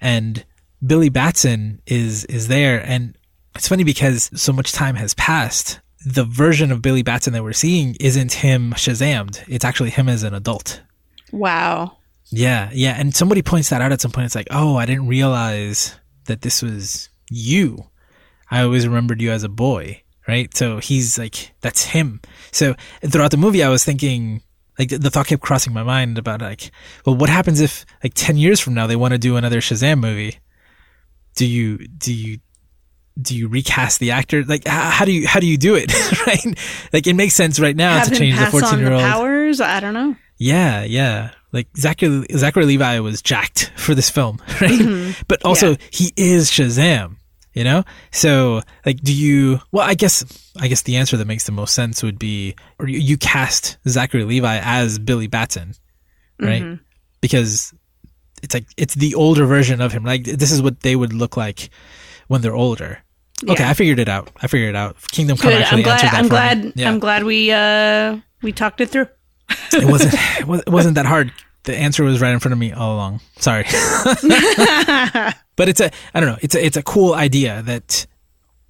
and 0.00 0.44
Billy 0.86 1.08
Batson 1.08 1.80
is 1.86 2.24
is 2.26 2.48
there, 2.48 2.84
and 2.86 3.16
it's 3.54 3.68
funny 3.68 3.84
because 3.84 4.30
so 4.34 4.52
much 4.52 4.72
time 4.72 4.94
has 4.96 5.14
passed. 5.14 5.80
The 6.04 6.24
version 6.24 6.70
of 6.70 6.82
Billy 6.82 7.02
Batson 7.02 7.32
that 7.32 7.42
we're 7.42 7.52
seeing 7.52 7.96
isn't 8.00 8.32
him 8.32 8.72
Shazammed. 8.72 9.44
It's 9.48 9.64
actually 9.64 9.90
him 9.90 10.08
as 10.08 10.22
an 10.22 10.34
adult. 10.34 10.80
Wow. 11.32 11.96
Yeah, 12.30 12.70
yeah. 12.72 12.94
And 12.98 13.14
somebody 13.14 13.42
points 13.42 13.70
that 13.70 13.80
out 13.80 13.92
at 13.92 14.00
some 14.00 14.10
point. 14.10 14.26
It's 14.26 14.34
like, 14.34 14.48
oh, 14.50 14.76
I 14.76 14.86
didn't 14.86 15.08
realize 15.08 15.96
that 16.26 16.42
this 16.42 16.62
was 16.62 17.08
you. 17.30 17.86
I 18.50 18.62
always 18.62 18.86
remembered 18.86 19.20
you 19.20 19.30
as 19.30 19.42
a 19.42 19.48
boy, 19.48 20.02
right? 20.26 20.54
So 20.56 20.78
he's 20.78 21.18
like, 21.18 21.52
that's 21.60 21.84
him. 21.84 22.20
So 22.52 22.74
throughout 23.04 23.30
the 23.30 23.36
movie, 23.36 23.62
I 23.62 23.68
was 23.68 23.84
thinking, 23.84 24.42
like, 24.78 24.90
the, 24.90 24.98
the 24.98 25.10
thought 25.10 25.26
kept 25.26 25.42
crossing 25.42 25.72
my 25.72 25.82
mind 25.82 26.18
about, 26.18 26.40
like, 26.40 26.70
well, 27.04 27.16
what 27.16 27.28
happens 27.28 27.60
if, 27.60 27.84
like, 28.02 28.14
10 28.14 28.36
years 28.36 28.60
from 28.60 28.74
now, 28.74 28.86
they 28.86 28.96
want 28.96 29.12
to 29.12 29.18
do 29.18 29.36
another 29.36 29.60
Shazam 29.60 30.00
movie? 30.00 30.38
Do 31.34 31.46
you, 31.46 31.78
do 31.88 32.14
you, 32.14 32.38
do 33.20 33.36
you 33.36 33.48
recast 33.48 33.98
the 34.00 34.10
actor? 34.12 34.44
Like, 34.44 34.66
how, 34.66 34.90
how 34.90 35.04
do 35.04 35.12
you, 35.12 35.26
how 35.26 35.40
do 35.40 35.46
you 35.46 35.56
do 35.56 35.74
it? 35.74 35.92
right? 36.26 36.44
Like, 36.92 37.06
it 37.06 37.14
makes 37.14 37.34
sense 37.34 37.58
right 37.58 37.74
now 37.76 37.98
Have 37.98 38.08
to 38.08 38.14
change 38.16 38.38
the 38.38 38.46
14 38.46 38.78
year 38.78 38.92
old. 38.92 39.02
powers? 39.02 39.60
I 39.60 39.80
don't 39.80 39.94
know. 39.94 40.14
Yeah, 40.38 40.84
yeah. 40.84 41.30
Like 41.50 41.66
Zachary 41.76 42.26
Zachary 42.32 42.66
Levi 42.66 43.00
was 43.00 43.22
jacked 43.22 43.72
for 43.76 43.94
this 43.94 44.10
film, 44.10 44.38
right? 44.60 44.70
Mm-hmm. 44.70 45.22
But 45.28 45.44
also 45.44 45.70
Yeah. 45.70 45.76
he 45.90 46.12
is 46.16 46.50
Shazam, 46.50 47.16
you 47.54 47.64
know? 47.64 47.84
So 48.12 48.60
like 48.84 49.00
do 49.00 49.12
you 49.14 49.58
well 49.72 49.84
I 49.88 49.94
guess 49.94 50.24
I 50.60 50.68
guess 50.68 50.82
the 50.82 50.96
answer 50.96 51.16
that 51.16 51.26
makes 51.26 51.46
the 51.46 51.52
most 51.52 51.74
sense 51.74 52.02
would 52.02 52.18
be 52.18 52.54
or 52.78 52.86
you, 52.86 52.98
you 52.98 53.16
cast 53.16 53.78
Zachary 53.88 54.24
Levi 54.24 54.60
as 54.62 54.98
Billy 54.98 55.26
Batson, 55.26 55.72
right? 56.38 56.62
Mm-hmm. 56.62 56.82
Because 57.22 57.72
it's 58.42 58.52
like 58.54 58.66
it's 58.76 58.94
the 58.94 59.14
older 59.14 59.46
version 59.46 59.80
of 59.80 59.90
him. 59.90 60.04
Like 60.04 60.24
this 60.24 60.52
is 60.52 60.60
what 60.62 60.80
they 60.80 60.94
would 60.94 61.14
look 61.14 61.36
like 61.36 61.70
when 62.28 62.42
they're 62.42 62.54
older. 62.54 63.02
Okay, 63.48 63.62
Yeah. 63.62 63.70
I 63.70 63.74
figured 63.74 63.98
it 63.98 64.08
out. 64.08 64.30
I 64.42 64.46
figured 64.46 64.70
it 64.70 64.76
out. 64.76 64.96
Kingdom 65.12 65.36
Come 65.36 65.50
Good. 65.52 65.62
actually 65.62 65.78
I'm 65.78 65.84
glad. 65.84 65.92
answered 65.94 66.06
that 66.10 66.18
I'm 66.18 66.24
for 66.24 66.28
glad. 66.30 66.72
Yeah. 66.76 66.88
I'm 66.90 66.98
glad 66.98 67.24
we 67.24 67.52
uh 67.52 68.18
we 68.42 68.52
talked 68.52 68.80
it 68.80 68.90
through. 68.90 69.08
it 69.72 69.84
wasn't 69.84 70.14
it 70.40 70.68
wasn't 70.70 70.94
that 70.96 71.06
hard. 71.06 71.32
The 71.64 71.76
answer 71.76 72.02
was 72.04 72.20
right 72.20 72.32
in 72.32 72.38
front 72.40 72.52
of 72.52 72.58
me 72.58 72.72
all 72.72 72.94
along. 72.94 73.20
Sorry. 73.38 73.64
but 75.56 75.68
it's 75.68 75.80
a 75.80 75.90
I 76.14 76.20
don't 76.20 76.28
know, 76.30 76.38
it's 76.42 76.54
a 76.54 76.64
it's 76.64 76.76
a 76.76 76.82
cool 76.82 77.14
idea 77.14 77.62
that 77.62 78.06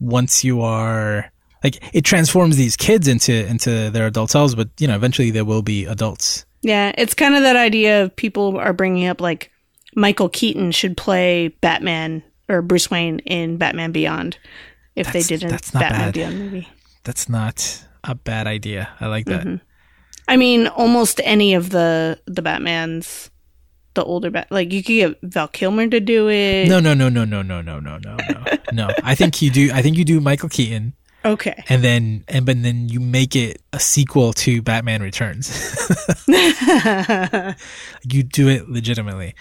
once 0.00 0.44
you 0.44 0.62
are 0.62 1.30
like 1.64 1.82
it 1.94 2.04
transforms 2.04 2.56
these 2.56 2.76
kids 2.76 3.08
into 3.08 3.46
into 3.46 3.90
their 3.90 4.06
adult 4.06 4.30
selves, 4.30 4.54
but 4.54 4.68
you 4.78 4.86
know, 4.88 4.96
eventually 4.96 5.30
they 5.30 5.42
will 5.42 5.62
be 5.62 5.84
adults. 5.86 6.44
Yeah, 6.62 6.92
it's 6.98 7.14
kind 7.14 7.34
of 7.36 7.42
that 7.42 7.56
idea 7.56 8.02
of 8.02 8.14
people 8.16 8.58
are 8.58 8.72
bringing 8.72 9.06
up 9.06 9.20
like 9.20 9.50
Michael 9.94 10.28
Keaton 10.28 10.72
should 10.72 10.96
play 10.96 11.48
Batman 11.60 12.22
or 12.48 12.62
Bruce 12.62 12.90
Wayne 12.90 13.18
in 13.20 13.56
Batman 13.56 13.92
Beyond 13.92 14.38
if 14.96 15.06
That's- 15.06 15.26
they 15.28 15.36
did 15.36 15.44
a 15.46 15.50
that's 15.50 15.72
not 15.74 15.80
Batman 15.80 16.00
bad. 16.00 16.14
Beyond 16.14 16.38
movie. 16.38 16.68
That's 17.04 17.28
not 17.28 17.84
a 18.04 18.14
bad 18.14 18.46
idea. 18.46 18.88
I 19.00 19.06
like 19.06 19.26
that. 19.26 19.40
Mm-hmm. 19.46 19.56
I 20.26 20.36
mean, 20.36 20.66
almost 20.66 21.20
any 21.24 21.54
of 21.54 21.70
the 21.70 22.20
the 22.26 22.42
Batmans, 22.42 23.30
the 23.94 24.04
older 24.04 24.30
Bat, 24.30 24.48
like 24.50 24.72
you 24.72 24.82
could 24.82 24.92
get 24.92 25.18
Val 25.22 25.48
Kilmer 25.48 25.88
to 25.88 26.00
do 26.00 26.28
it. 26.28 26.68
No, 26.68 26.80
no, 26.80 26.92
no, 26.94 27.08
no, 27.08 27.24
no, 27.24 27.40
no, 27.42 27.60
no, 27.62 27.80
no, 27.80 27.98
no, 27.98 28.16
no. 28.16 28.44
No. 28.72 28.90
I 29.02 29.14
think 29.14 29.40
you 29.40 29.50
do 29.50 29.70
I 29.72 29.80
think 29.80 29.96
you 29.96 30.04
do 30.04 30.20
Michael 30.20 30.50
Keaton 30.50 30.92
Okay. 31.24 31.64
and 31.70 31.82
then 31.82 32.24
and 32.28 32.44
but 32.44 32.62
then 32.62 32.90
you 32.90 33.00
make 33.00 33.34
it 33.34 33.62
a 33.72 33.80
sequel 33.80 34.34
to 34.34 34.60
Batman 34.60 35.00
Returns. 35.02 35.48
you 36.28 38.22
do 38.22 38.48
it 38.48 38.68
legitimately. 38.68 39.34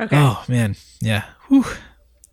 Okay. 0.00 0.16
Oh 0.16 0.44
man, 0.48 0.74
yeah. 1.00 1.24
Whew. 1.48 1.64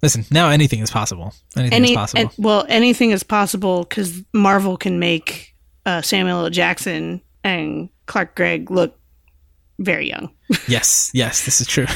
Listen, 0.01 0.25
now 0.31 0.49
anything 0.49 0.79
is 0.79 0.89
possible. 0.91 1.33
Anything 1.57 1.75
Any, 1.75 1.91
is 1.91 1.95
possible. 1.97 2.21
and- 2.21 2.31
well, 2.37 2.65
anything 2.69 3.11
is 3.11 3.23
possible 3.23 3.83
because 3.83 4.23
Marvel 4.33 4.77
can 4.77 4.99
make 4.99 5.53
uh, 5.85 6.01
Samuel 6.01 6.45
L. 6.45 6.49
Jackson 6.49 7.21
and 7.43 7.89
Clark 8.05 8.35
Gregg 8.35 8.71
look 8.71 8.97
very 9.79 10.09
young. 10.09 10.31
yes, 10.67 11.11
yes, 11.13 11.45
this 11.45 11.61
is 11.61 11.67
true. 11.67 11.85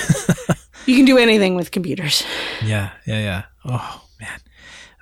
You 0.86 0.98
can 0.98 1.06
do 1.06 1.18
anything 1.18 1.56
with 1.56 1.72
computers. 1.72 2.26
yeah, 2.62 2.90
yeah, 3.08 3.20
yeah. 3.20 3.44
Oh 3.64 4.04
man. 4.20 4.38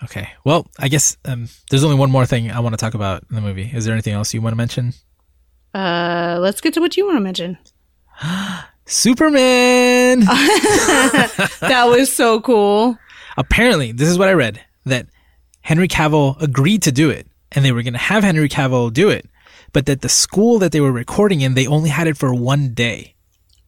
Okay. 0.03 0.29
Well, 0.45 0.67
I 0.77 0.89
guess 0.89 1.17
um, 1.25 1.47
there's 1.71 1.83
only 1.83 1.95
one 1.95 2.11
more 2.11 2.27
thing 2.27 2.51
I 2.51 2.59
want 2.59 2.73
to 2.73 2.77
talk 2.77 2.93
about 2.93 3.23
in 3.31 3.35
the 3.35 3.41
movie. 3.41 3.71
Is 3.73 3.85
there 3.85 3.93
anything 3.93 4.13
else 4.13 4.31
you 4.31 4.41
want 4.43 4.51
to 4.53 4.57
mention? 4.57 4.93
Uh, 5.73 6.37
let's 6.39 6.61
get 6.61 6.75
to 6.75 6.81
what 6.81 6.97
you 6.97 7.05
want 7.07 7.17
to 7.17 7.21
mention. 7.21 7.57
Superman. 8.85 10.21
That 11.61 11.85
was 11.85 12.11
so 12.11 12.41
cool. 12.41 12.97
Apparently, 13.37 13.91
this 13.91 14.09
is 14.09 14.17
what 14.17 14.27
I 14.27 14.33
read 14.33 14.61
that 14.85 15.07
Henry 15.61 15.87
Cavill 15.87 16.41
agreed 16.41 16.81
to 16.83 16.91
do 16.91 17.09
it, 17.09 17.27
and 17.51 17.63
they 17.63 17.71
were 17.71 17.83
going 17.83 17.93
to 17.93 17.99
have 17.99 18.23
Henry 18.23 18.49
Cavill 18.49 18.91
do 18.91 19.09
it, 19.09 19.25
but 19.73 19.85
that 19.85 20.01
the 20.01 20.09
school 20.09 20.59
that 20.59 20.71
they 20.71 20.81
were 20.81 20.91
recording 20.91 21.41
in, 21.41 21.53
they 21.53 21.67
only 21.67 21.89
had 21.89 22.07
it 22.07 22.17
for 22.17 22.33
one 22.33 22.73
day. 22.73 23.15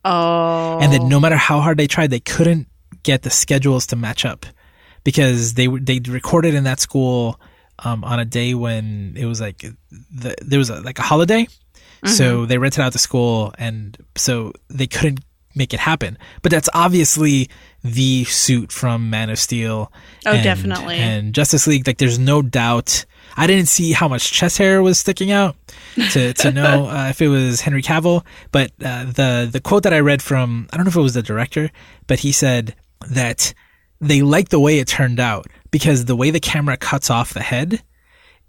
Oh, 0.04 0.80
and 0.82 0.92
that 0.92 1.02
no 1.04 1.20
matter 1.20 1.38
how 1.38 1.62
hard 1.62 1.78
they 1.78 1.88
tried, 1.88 2.10
they 2.10 2.20
couldn't 2.20 2.68
get 3.04 3.22
the 3.22 3.30
schedules 3.30 3.88
to 3.88 3.96
match 3.96 4.26
up 4.26 4.46
because 5.04 5.54
they 5.54 5.68
they 5.68 6.00
recorded 6.00 6.56
in 6.56 6.66
that 6.66 6.80
school 6.80 7.40
um, 7.80 8.04
on 8.04 8.20
a 8.20 8.26
day 8.26 8.54
when 8.54 9.14
it 9.18 9.26
was 9.26 9.40
like 9.40 9.60
the, 9.90 10.36
there 10.42 10.60
was 10.60 10.70
a, 10.70 10.82
like 10.82 11.00
a 11.00 11.04
holiday, 11.04 11.48
so 12.06 12.46
they 12.46 12.58
rented 12.58 12.82
out 12.82 12.94
the 12.94 13.00
school, 13.00 13.54
and 13.58 13.98
so 14.16 14.54
they 14.70 14.88
couldn't 14.88 15.20
make 15.56 15.74
it 15.74 15.80
happen. 15.80 16.18
But 16.42 16.52
that's 16.52 16.70
obviously 16.74 17.50
the 17.84 18.24
suit 18.26 18.72
from 18.72 19.10
Man 19.10 19.30
of 19.30 19.38
Steel. 19.40 19.92
Oh, 20.26 20.32
and- 20.32 20.44
definitely. 20.44 20.96
And 20.98 21.34
Justice 21.34 21.68
League, 21.68 21.86
like 21.88 21.98
there's 21.98 22.20
no 22.20 22.42
doubt. 22.42 23.06
I 23.38 23.48
didn't 23.48 23.68
see 23.68 23.94
how 23.94 24.08
much 24.08 24.32
chest 24.32 24.58
hair 24.58 24.82
was 24.84 25.00
sticking 25.00 25.32
out 25.32 25.56
to, 26.12 26.34
to 26.34 26.52
know 26.60 26.88
uh, 26.88 27.08
if 27.10 27.22
it 27.22 27.30
was 27.30 27.62
Henry 27.62 27.82
Cavill, 27.82 28.24
but 28.52 28.72
uh, 28.84 29.06
the 29.06 29.50
the 29.52 29.62
quote 29.62 29.84
that 29.84 29.94
I 29.94 30.00
read 30.00 30.22
from 30.22 30.68
I 30.72 30.78
don't 30.78 30.86
know 30.86 30.90
if 30.90 30.96
it 30.96 31.02
was 31.02 31.14
the 31.16 31.24
director, 31.24 31.72
but 32.08 32.20
he 32.20 32.32
said 32.32 32.76
that 33.10 33.54
they 34.02 34.22
liked 34.22 34.52
the 34.52 34.60
way 34.60 34.80
it 34.80 34.88
turned 34.88 35.20
out 35.20 35.48
because 35.72 36.06
the 36.06 36.16
way 36.16 36.30
the 36.30 36.40
camera 36.40 36.78
cuts 36.78 37.10
off 37.10 37.34
the 37.34 37.42
head, 37.42 37.82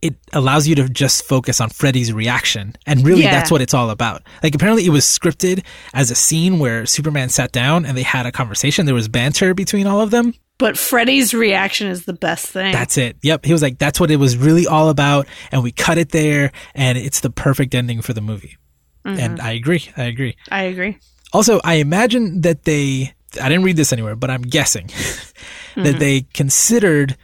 it 0.04 0.14
allows 0.32 0.68
you 0.68 0.74
to 0.76 0.88
just 0.88 1.24
focus 1.24 1.60
on 1.60 1.70
Freddy's 1.70 2.12
reaction, 2.12 2.76
and 2.86 3.04
really 3.04 3.22
Yeah. 3.22 3.32
that's 3.32 3.50
what 3.50 3.62
it's 3.62 3.74
all 3.74 3.90
about. 3.90 4.22
Like 4.42 4.54
apparently 4.54 4.84
it 4.84 4.90
was 4.90 5.04
scripted 5.04 5.64
as 5.94 6.10
a 6.10 6.14
scene 6.14 6.58
where 6.58 6.84
Superman 6.86 7.30
sat 7.30 7.52
down 7.52 7.86
and 7.86 7.96
they 7.96 8.02
had 8.02 8.26
a 8.26 8.32
conversation. 8.32 8.86
There 8.86 8.94
was 8.94 9.08
banter 9.08 9.54
between 9.54 9.86
all 9.86 10.00
of 10.00 10.10
them. 10.10 10.34
but 10.56 10.78
Freddy's 10.78 11.34
reaction 11.34 11.88
is 11.88 12.04
the 12.04 12.12
best 12.12 12.46
thing. 12.46 12.70
That's 12.72 12.96
it. 12.96 13.16
Yep. 13.22 13.44
He 13.44 13.52
was 13.52 13.60
like, 13.60 13.78
that's 13.78 13.98
what 13.98 14.10
it 14.12 14.16
was 14.16 14.36
really 14.36 14.68
all 14.68 14.88
about. 14.88 15.26
And 15.50 15.64
we 15.64 15.72
cut 15.72 15.98
it 15.98 16.10
there 16.10 16.52
and 16.76 16.96
it's 16.96 17.20
the 17.20 17.30
perfect 17.30 17.74
ending 17.74 18.02
for 18.02 18.12
the 18.12 18.20
movie. 18.20 18.56
Mm-hmm. 19.04 19.18
And 19.18 19.40
I 19.40 19.50
agree. 19.52 19.90
I 19.96 20.04
agree. 20.04 20.36
I 20.52 20.62
agree. 20.64 20.98
Also, 21.32 21.60
I 21.64 21.74
imagine 21.74 22.42
that 22.42 22.62
they, 22.64 23.12
I 23.42 23.48
didn't 23.48 23.64
read 23.64 23.76
this 23.76 23.92
anywhere, 23.92 24.14
but 24.14 24.30
I'm 24.30 24.42
guessing 24.42 24.86
that 25.74 25.74
mm-hmm. 25.76 25.98
they 25.98 26.20
considered 26.34 27.16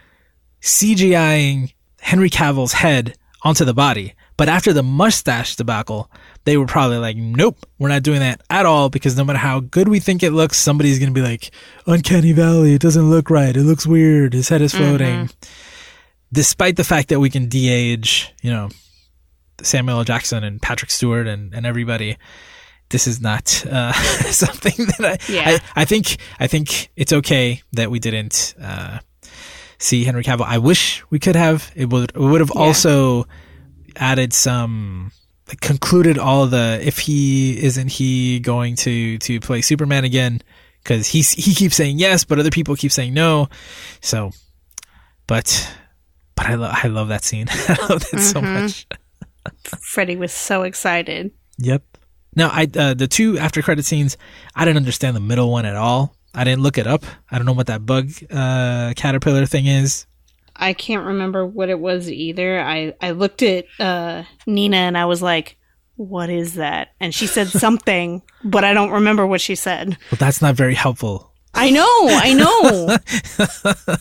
CGIing 0.61 1.73
Henry 2.01 2.29
Cavill's 2.29 2.73
head 2.73 3.15
onto 3.43 3.63
the 3.63 3.73
body. 3.73 4.13
But 4.37 4.49
after 4.49 4.73
the 4.73 4.81
mustache 4.83 5.55
debacle, 5.55 6.09
they 6.45 6.57
were 6.57 6.65
probably 6.65 6.97
like, 6.97 7.15
nope, 7.15 7.57
we're 7.77 7.89
not 7.89 8.01
doing 8.01 8.21
that 8.21 8.41
at 8.49 8.65
all 8.65 8.89
because 8.89 9.15
no 9.15 9.23
matter 9.23 9.37
how 9.39 9.59
good 9.59 9.87
we 9.87 9.99
think 9.99 10.23
it 10.23 10.31
looks, 10.31 10.57
somebody's 10.57 10.97
going 10.97 11.13
to 11.13 11.19
be 11.19 11.25
like, 11.25 11.51
Uncanny 11.85 12.31
Valley, 12.31 12.73
it 12.73 12.81
doesn't 12.81 13.09
look 13.09 13.29
right. 13.29 13.55
It 13.55 13.63
looks 13.63 13.85
weird. 13.85 14.33
His 14.33 14.49
head 14.49 14.61
is 14.61 14.73
floating. 14.73 15.29
Despite 16.33 16.75
the 16.75 16.83
fact 16.83 17.09
that 17.09 17.19
we 17.19 17.29
can 17.29 17.49
de 17.49 17.69
age, 17.69 18.33
you 18.41 18.51
know, 18.51 18.69
Samuel 19.61 19.99
L. 19.99 20.03
Jackson 20.05 20.43
and 20.43 20.61
Patrick 20.61 20.89
Stewart 20.89 21.27
and, 21.27 21.53
and 21.53 21.65
everybody, 21.65 22.17
this 22.89 23.05
is 23.05 23.21
not 23.21 23.65
uh, 23.69 23.91
something 24.31 24.85
that 24.97 25.19
I, 25.29 25.31
Yeah. 25.31 25.59
I 25.75 25.81
I 25.81 25.85
think 25.85 26.17
I 26.39 26.47
think 26.47 26.89
it's 26.95 27.13
okay 27.13 27.61
that 27.73 27.91
we 27.91 27.99
didn't 27.99 28.55
uh, 28.61 28.99
see 29.81 30.03
Henry 30.05 30.23
Cavill. 30.23 30.45
I 30.45 30.57
wish 30.59 31.03
we 31.09 31.19
could 31.19 31.35
have. 31.35 31.71
It 31.75 31.89
would 31.89 32.11
it 32.11 32.17
would 32.19 32.39
have 32.41 32.51
Yeah. 32.55 32.61
also 32.61 33.27
added 33.97 34.31
some 34.33 35.11
like 35.49 35.59
concluded 35.59 36.17
all 36.17 36.47
the 36.47 36.79
if 36.81 36.99
he 36.99 37.61
isn't 37.61 37.89
he 37.91 38.39
going 38.39 38.75
to 38.77 39.17
to 39.17 39.39
play 39.41 39.61
Superman 39.61 40.05
again 40.05 40.41
because 40.83 41.07
he 41.07 41.21
he 41.21 41.53
keeps 41.53 41.75
saying 41.75 41.99
yes, 41.99 42.23
but 42.23 42.39
other 42.39 42.51
people 42.51 42.75
keep 42.75 42.91
saying 42.91 43.13
no. 43.13 43.49
So, 44.01 44.31
but 45.27 45.75
but 46.35 46.45
I 46.47 46.55
love 46.55 46.75
I 46.83 46.87
love 46.87 47.07
that 47.09 47.23
scene. 47.23 47.47
I 47.51 47.77
love 47.89 48.09
that 48.11 48.19
so 48.19 48.41
much. 48.41 48.87
Freddy 49.81 50.15
was 50.15 50.31
so 50.31 50.63
excited. 50.63 51.31
Yep. 51.57 51.83
Now 52.35 52.49
I 52.49 52.67
uh, 52.77 52.93
the 52.93 53.07
two 53.07 53.37
after 53.37 53.61
credit 53.61 53.85
scenes, 53.85 54.17
I 54.55 54.63
didn't 54.65 54.77
understand 54.77 55.15
the 55.15 55.19
middle 55.21 55.51
one 55.51 55.65
at 55.65 55.75
all. 55.75 56.15
I 56.33 56.43
didn't 56.43 56.63
look 56.63 56.77
it 56.77 56.87
up. 56.87 57.03
I 57.29 57.37
don't 57.37 57.45
know 57.45 57.53
what 57.53 57.67
that 57.67 57.85
bug 57.85 58.11
uh, 58.29 58.93
caterpillar 58.95 59.45
thing 59.45 59.65
is. 59.67 60.05
I 60.55 60.73
can't 60.73 61.05
remember 61.05 61.45
what 61.45 61.69
it 61.69 61.79
was 61.79 62.09
either. 62.09 62.61
I 62.61 62.93
I 63.01 63.11
looked 63.11 63.41
at 63.41 63.65
uh, 63.79 64.23
Nina 64.45 64.77
and 64.77 64.97
I 64.97 65.05
was 65.05 65.21
like, 65.21 65.57
"What 65.95 66.29
is 66.29 66.55
that?" 66.55 66.89
And 66.99 67.13
she 67.13 67.27
said 67.27 67.47
something, 67.65 68.21
but 68.43 68.63
I 68.63 68.73
don't 68.73 68.91
remember 68.91 69.25
what 69.25 69.41
she 69.41 69.55
said. 69.55 69.97
Well, 70.11 70.17
that's 70.19 70.41
not 70.41 70.55
very 70.55 70.75
helpful. 70.75 71.31
I 71.53 71.69
know, 71.69 72.07
I 72.09 72.33
know. 72.33 72.97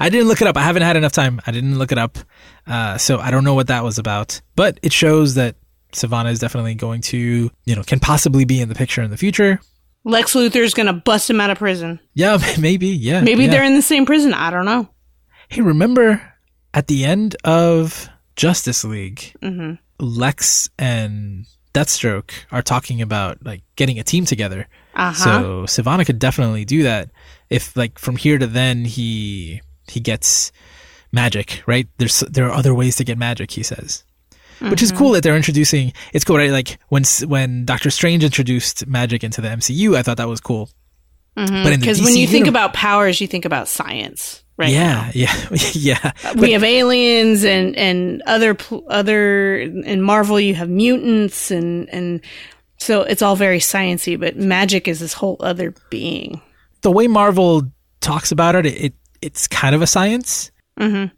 I 0.00 0.08
didn't 0.08 0.28
look 0.28 0.40
it 0.40 0.46
up. 0.46 0.56
I 0.56 0.62
haven't 0.62 0.82
had 0.82 0.96
enough 0.96 1.12
time. 1.12 1.40
I 1.44 1.50
didn't 1.50 1.76
look 1.76 1.90
it 1.90 1.98
up, 1.98 2.18
uh, 2.68 2.98
so 2.98 3.18
I 3.18 3.32
don't 3.32 3.42
know 3.42 3.54
what 3.54 3.66
that 3.66 3.82
was 3.82 3.98
about. 3.98 4.40
But 4.54 4.78
it 4.82 4.92
shows 4.92 5.34
that 5.34 5.56
Sivana 5.92 6.30
is 6.30 6.38
definitely 6.38 6.74
going 6.74 7.00
to, 7.02 7.50
you 7.64 7.76
know, 7.76 7.82
can 7.82 7.98
possibly 7.98 8.44
be 8.44 8.60
in 8.60 8.68
the 8.68 8.76
picture 8.76 9.02
in 9.02 9.10
the 9.10 9.16
future. 9.16 9.60
Lex 10.04 10.34
Luthor's 10.34 10.74
gonna 10.74 10.92
bust 10.92 11.30
him 11.30 11.40
out 11.40 11.50
of 11.50 11.58
prison. 11.58 12.00
Yeah, 12.14 12.38
maybe. 12.58 12.88
Yeah, 12.88 13.20
Maybe 13.20 13.44
yeah. 13.44 13.50
they're 13.50 13.64
in 13.64 13.74
the 13.74 13.82
same 13.82 14.06
prison. 14.06 14.34
I 14.34 14.50
don't 14.50 14.64
know. 14.64 14.88
Hey, 15.48 15.60
remember 15.62 16.20
at 16.74 16.86
the 16.86 17.04
end 17.04 17.36
of 17.44 18.08
Justice 18.36 18.84
League, 18.84 19.34
Mhm. 19.42 19.78
Lex 20.00 20.68
and 20.78 21.46
Deathstroke 21.74 22.32
are 22.50 22.62
talking 22.62 23.00
about 23.00 23.38
like 23.44 23.62
getting 23.76 23.98
a 23.98 24.02
team 24.04 24.24
together. 24.24 24.66
Uh 24.94 25.12
huh. 25.12 25.24
So 25.66 25.82
Sivana 25.82 26.04
could 26.04 26.18
definitely 26.18 26.64
do 26.64 26.82
that 26.82 27.10
if 27.50 27.76
like 27.76 27.98
from 27.98 28.16
here 28.16 28.38
to 28.38 28.46
then 28.46 28.84
he 28.84 29.60
he 29.88 30.00
gets 30.00 30.50
magic, 31.12 31.62
right? 31.66 31.86
There's 31.98 32.20
there 32.20 32.46
are 32.46 32.52
other 32.52 32.74
ways 32.74 32.96
to 32.96 33.04
get 33.04 33.18
magic, 33.18 33.50
he 33.52 33.62
says. 33.62 34.04
Which 34.70 34.82
is 34.82 34.90
mm-hmm. 34.90 34.98
cool 34.98 35.10
that 35.12 35.22
they're 35.22 35.36
introducing. 35.36 35.92
It's 36.12 36.24
cool, 36.24 36.36
right? 36.36 36.50
Like 36.50 36.78
when 36.88 37.04
when 37.26 37.64
Doctor 37.64 37.90
Strange 37.90 38.24
introduced 38.24 38.86
magic 38.86 39.24
into 39.24 39.40
the 39.40 39.48
MCU, 39.48 39.96
I 39.96 40.02
thought 40.02 40.18
that 40.18 40.28
was 40.28 40.40
cool. 40.40 40.68
Mm-hmm. 41.36 41.62
But 41.62 41.72
in 41.72 41.80
the 41.80 41.86
Because 41.86 42.02
when 42.02 42.16
you 42.16 42.26
think 42.26 42.46
about 42.46 42.74
powers, 42.74 43.20
you 43.20 43.26
think 43.26 43.44
about 43.44 43.66
science, 43.68 44.44
right? 44.56 44.70
yeah, 44.70 45.10
yeah, 45.14 45.34
yeah. 45.72 46.12
Uh, 46.24 46.34
we 46.36 46.52
have 46.52 46.62
aliens 46.62 47.44
and 47.44 47.74
and 47.76 48.22
other 48.26 48.56
other 48.88 49.58
in 49.60 50.02
Marvel 50.02 50.38
you 50.38 50.54
have 50.54 50.68
mutants 50.68 51.50
and 51.50 51.88
and 51.88 52.20
so 52.78 53.02
it's 53.02 53.22
all 53.22 53.36
very 53.36 53.60
sciency. 53.60 54.20
But 54.20 54.36
magic 54.36 54.86
is 54.88 55.00
this 55.00 55.14
whole 55.14 55.36
other 55.40 55.74
being. 55.88 56.40
the 56.82 56.90
way 56.90 57.06
Marvel 57.08 57.62
talks 58.00 58.32
about 58.32 58.54
it, 58.56 58.66
it 58.66 58.94
it's 59.22 59.48
kind 59.48 59.74
of 59.74 59.80
a 59.80 59.86
science. 59.86 60.50
Mm-hmm. 60.78 61.14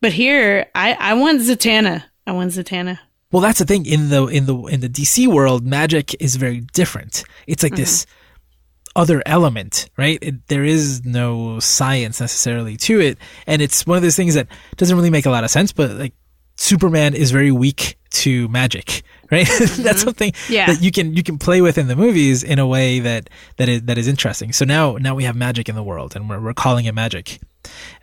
But 0.00 0.12
here, 0.12 0.66
I 0.74 0.94
I 0.94 1.14
want 1.14 1.40
Zatanna. 1.40 2.04
I 2.30 2.32
want 2.32 2.52
Zatanna. 2.52 3.00
Well, 3.32 3.42
that's 3.42 3.58
the 3.58 3.64
thing 3.64 3.86
in 3.86 4.08
the 4.08 4.26
in 4.26 4.46
the 4.46 4.56
in 4.66 4.78
the 4.78 4.88
DC 4.88 5.26
world, 5.26 5.66
magic 5.66 6.14
is 6.22 6.36
very 6.36 6.60
different. 6.60 7.24
It's 7.48 7.64
like 7.64 7.74
this 7.74 8.04
mm-hmm. 8.04 9.00
other 9.00 9.20
element, 9.26 9.90
right? 9.96 10.16
It, 10.22 10.46
there 10.46 10.62
is 10.62 11.04
no 11.04 11.58
science 11.58 12.20
necessarily 12.20 12.76
to 12.76 13.00
it, 13.00 13.18
and 13.48 13.60
it's 13.60 13.84
one 13.84 13.96
of 13.96 14.04
those 14.04 14.14
things 14.14 14.34
that 14.34 14.46
doesn't 14.76 14.96
really 14.96 15.10
make 15.10 15.26
a 15.26 15.30
lot 15.30 15.42
of 15.42 15.50
sense. 15.50 15.72
But 15.72 15.90
like 15.90 16.12
Superman 16.54 17.14
is 17.14 17.32
very 17.32 17.50
weak 17.50 17.98
to 18.10 18.46
magic, 18.46 19.02
right? 19.32 19.46
that's 19.48 19.72
mm-hmm. 19.72 19.96
something 19.96 20.32
Yeah. 20.48 20.66
that 20.66 20.80
you 20.80 20.92
can 20.92 21.14
you 21.16 21.24
can 21.24 21.36
play 21.36 21.62
with 21.62 21.78
in 21.78 21.88
the 21.88 21.96
movies 21.96 22.44
in 22.44 22.60
a 22.60 22.66
way 22.66 23.00
that 23.00 23.28
that 23.56 23.68
is 23.68 23.82
that 23.82 23.98
is 23.98 24.06
interesting. 24.06 24.52
So 24.52 24.64
now 24.64 24.98
now 25.00 25.16
we 25.16 25.24
have 25.24 25.34
magic 25.34 25.68
in 25.68 25.74
the 25.74 25.82
world, 25.82 26.14
and 26.14 26.30
we're 26.30 26.40
we're 26.40 26.54
calling 26.54 26.84
it 26.84 26.94
magic, 26.94 27.40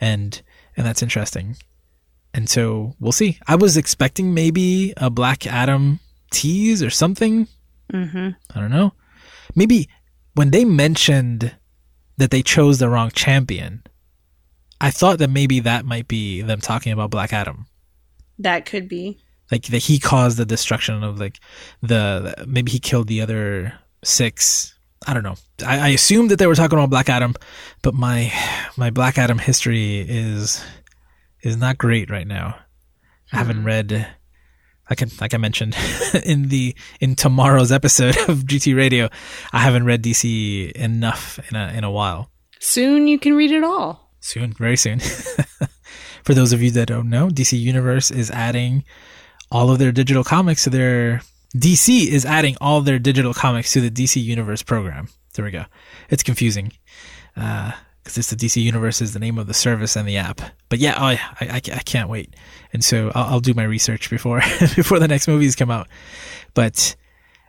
and 0.01 0.41
and 0.75 0.85
that's 0.85 1.01
interesting. 1.01 1.55
And 2.37 2.47
so 2.47 2.93
we'll 2.99 3.11
see. 3.11 3.39
I 3.47 3.55
was 3.55 3.77
expecting 3.77 4.31
maybe 4.31 4.93
a 4.95 5.09
Black 5.09 5.47
Adam 5.47 5.99
tease 6.29 6.83
or 6.83 6.91
something. 6.91 7.47
Mm-hmm. 7.91 8.29
I 8.55 8.59
don't 8.59 8.69
know. 8.69 8.93
Maybe 9.55 9.89
when 10.35 10.51
they 10.51 10.63
mentioned 10.63 11.55
that 12.17 12.29
they 12.29 12.43
chose 12.43 12.77
the 12.77 12.89
wrong 12.89 13.09
champion, 13.09 13.81
I 14.79 14.91
thought 14.91 15.17
that 15.17 15.31
maybe 15.31 15.61
that 15.61 15.83
might 15.83 16.07
be 16.07 16.43
them 16.43 16.61
talking 16.61 16.93
about 16.93 17.09
Black 17.09 17.33
Adam. 17.33 17.65
That 18.37 18.67
could 18.67 18.87
be. 18.87 19.17
Like 19.51 19.63
that 19.63 19.79
he 19.79 19.97
caused 19.97 20.37
the 20.37 20.45
destruction 20.45 21.03
of 21.03 21.19
like 21.19 21.39
the 21.81 22.45
maybe 22.45 22.71
he 22.71 22.77
killed 22.77 23.07
the 23.07 23.21
other 23.21 23.73
six. 24.03 24.77
I 25.07 25.15
don't 25.15 25.23
know. 25.23 25.37
I, 25.65 25.79
I 25.79 25.87
assumed 25.87 26.29
that 26.29 26.37
they 26.37 26.45
were 26.45 26.53
talking 26.53 26.77
about 26.77 26.91
Black 26.91 27.09
Adam, 27.09 27.33
but 27.81 27.95
my 27.95 28.31
my 28.77 28.91
Black 28.91 29.17
Adam 29.17 29.39
history 29.39 30.01
is 30.07 30.63
is 31.47 31.57
not 31.57 31.77
great 31.77 32.09
right 32.09 32.27
now. 32.27 32.59
I 33.31 33.37
haven't 33.37 33.63
read 33.63 34.07
like 34.89 35.01
I, 35.01 35.05
like 35.19 35.33
I 35.33 35.37
mentioned 35.37 35.75
in 36.23 36.49
the 36.49 36.75
in 36.99 37.15
tomorrow's 37.15 37.71
episode 37.71 38.17
of 38.29 38.43
GT 38.43 38.75
Radio, 38.75 39.09
I 39.51 39.59
haven't 39.59 39.85
read 39.85 40.03
DC 40.03 40.71
enough 40.73 41.39
in 41.49 41.57
a 41.57 41.69
in 41.69 41.83
a 41.83 41.91
while. 41.91 42.31
Soon 42.59 43.07
you 43.07 43.19
can 43.19 43.35
read 43.35 43.51
it 43.51 43.63
all. 43.63 44.11
Soon, 44.19 44.53
very 44.53 44.77
soon. 44.77 44.99
For 46.23 46.33
those 46.33 46.51
of 46.51 46.61
you 46.61 46.71
that 46.71 46.87
don't 46.87 47.09
know, 47.09 47.29
DC 47.29 47.57
Universe 47.57 48.11
is 48.11 48.29
adding 48.31 48.83
all 49.49 49.71
of 49.71 49.79
their 49.79 49.93
digital 49.93 50.23
comics 50.23 50.65
to 50.65 50.69
their 50.69 51.21
DC 51.55 52.07
is 52.07 52.25
adding 52.25 52.57
all 52.59 52.81
their 52.81 52.99
digital 52.99 53.33
comics 53.33 53.71
to 53.73 53.81
the 53.81 53.89
DC 53.89 54.21
Universe 54.21 54.61
program. 54.61 55.07
There 55.35 55.45
we 55.45 55.51
go. 55.51 55.65
It's 56.09 56.23
confusing. 56.23 56.73
Uh, 57.37 57.71
because 58.07 58.17
it's 58.17 58.29
the 58.29 58.37
DC 58.37 58.63
Universe 58.63 59.01
is 59.01 59.11
the 59.11 59.19
name 59.19 59.37
of 59.37 59.47
the 59.47 59.53
service 59.53 59.97
and 59.97 60.07
the 60.07 60.15
app. 60.15 60.39
But 60.69 60.79
yeah, 60.79 60.95
I 60.97 61.13
I, 61.41 61.47
I, 61.47 61.55
I 61.57 61.81
can't 61.83 62.09
wait, 62.09 62.33
and 62.71 62.83
so 62.83 63.11
I'll, 63.13 63.33
I'll 63.33 63.39
do 63.41 63.53
my 63.53 63.63
research 63.63 64.09
before 64.09 64.39
before 64.75 64.97
the 64.97 65.09
next 65.09 65.27
movies 65.27 65.55
come 65.57 65.69
out. 65.69 65.87
But 66.53 66.95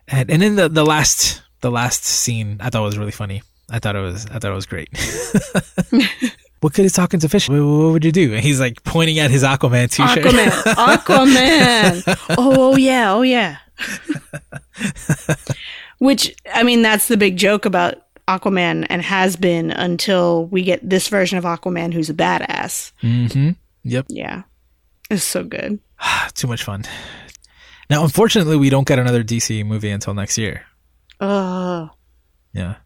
and, 0.08 0.28
and 0.28 0.42
then 0.42 0.56
the 0.56 0.68
the 0.68 0.84
last 0.84 1.42
the 1.60 1.70
last 1.70 2.04
scene 2.04 2.56
I 2.60 2.70
thought 2.70 2.82
was 2.82 2.98
really 2.98 3.12
funny. 3.12 3.42
I 3.70 3.78
thought 3.78 3.94
it 3.94 4.00
was 4.00 4.26
I 4.26 4.40
thought 4.40 4.50
it 4.50 4.54
was 4.54 4.66
great. 4.66 4.88
what 6.60 6.72
good 6.72 6.84
is 6.84 6.92
talking 6.92 7.20
to 7.20 7.28
fish? 7.28 7.48
What, 7.48 7.60
what 7.60 7.92
would 7.92 8.04
you 8.04 8.12
do? 8.12 8.34
And 8.34 8.42
he's 8.42 8.58
like 8.58 8.82
pointing 8.82 9.20
at 9.20 9.30
his 9.30 9.44
Aquaman 9.44 9.92
t-shirt. 9.92 10.24
Aquaman. 10.24 10.48
Aquaman. 10.74 12.18
Oh, 12.36 12.72
oh 12.72 12.76
yeah. 12.76 13.12
Oh 13.12 13.22
yeah. 13.22 13.58
Which 15.98 16.34
I 16.52 16.64
mean, 16.64 16.82
that's 16.82 17.06
the 17.06 17.16
big 17.16 17.36
joke 17.36 17.64
about 17.64 17.96
Aquaman 18.28 18.86
and 18.90 19.00
has 19.00 19.36
been 19.36 19.70
until 19.70 20.46
we 20.46 20.62
get 20.62 20.88
this 20.88 21.08
version 21.08 21.38
of 21.38 21.44
Aquaman 21.44 21.92
who's 21.94 22.10
a 22.10 22.14
badass. 22.14 22.92
mm-hmm. 23.02 23.50
Yep. 23.84 24.06
Yeah. 24.10 24.42
It's 25.10 25.24
so 25.24 25.42
good. 25.42 25.80
Too 26.34 26.46
much 26.46 26.62
fun. 26.62 26.84
Now, 27.88 28.04
unfortunately, 28.04 28.56
we 28.56 28.68
don't 28.68 28.86
get 28.86 28.98
another 28.98 29.24
DC 29.24 29.64
movie 29.64 29.88
until 29.88 30.12
next 30.12 30.36
year. 30.36 30.66
Oh. 31.20 31.88
Yeah. 32.52 32.76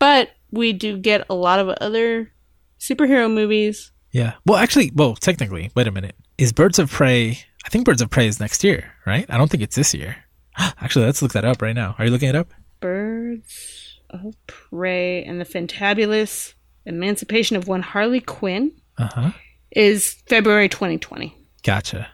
But 0.00 0.30
we 0.50 0.72
do 0.72 0.98
get 0.98 1.26
a 1.30 1.34
lot 1.34 1.60
of 1.60 1.68
other 1.68 2.32
superhero 2.80 3.32
movies. 3.32 3.92
Yeah. 4.10 4.34
Well, 4.44 4.58
actually, 4.58 4.90
well, 4.94 5.14
technically, 5.14 5.70
wait 5.76 5.86
a 5.86 5.92
minute. 5.92 6.16
Is 6.38 6.52
Birds 6.52 6.80
of 6.80 6.90
Prey? 6.90 7.38
I 7.64 7.68
think 7.68 7.84
Birds 7.84 8.02
of 8.02 8.10
Prey 8.10 8.26
is 8.26 8.40
next 8.40 8.64
year, 8.64 8.92
right? 9.06 9.26
I 9.28 9.38
don't 9.38 9.48
think 9.48 9.62
it's 9.62 9.76
this 9.76 9.94
year. 9.94 10.16
Actually, 10.58 11.04
let's 11.06 11.22
look 11.22 11.32
that 11.32 11.44
up 11.44 11.62
right 11.62 11.74
now. 11.74 11.94
Are 11.98 12.06
you 12.06 12.10
looking 12.10 12.28
it 12.28 12.34
up? 12.34 12.50
Birds 12.80 13.87
of 14.10 14.34
Prey 14.46 15.24
and 15.24 15.40
the 15.40 15.44
Fantabulous 15.44 16.54
Emancipation 16.86 17.56
of 17.56 17.68
One 17.68 17.82
Harley 17.82 18.20
Quinn 18.20 18.72
Uh 18.96 19.08
huh. 19.14 19.30
is 19.70 20.14
February 20.26 20.68
2020. 20.68 21.36
Gotcha. 21.62 22.08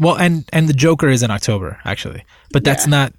Well, 0.00 0.16
and 0.16 0.48
and 0.52 0.68
the 0.68 0.72
Joker 0.72 1.08
is 1.08 1.22
in 1.22 1.30
October, 1.30 1.78
actually, 1.84 2.24
but 2.52 2.64
that's 2.64 2.86
Yeah. 2.86 2.90
not 2.90 3.12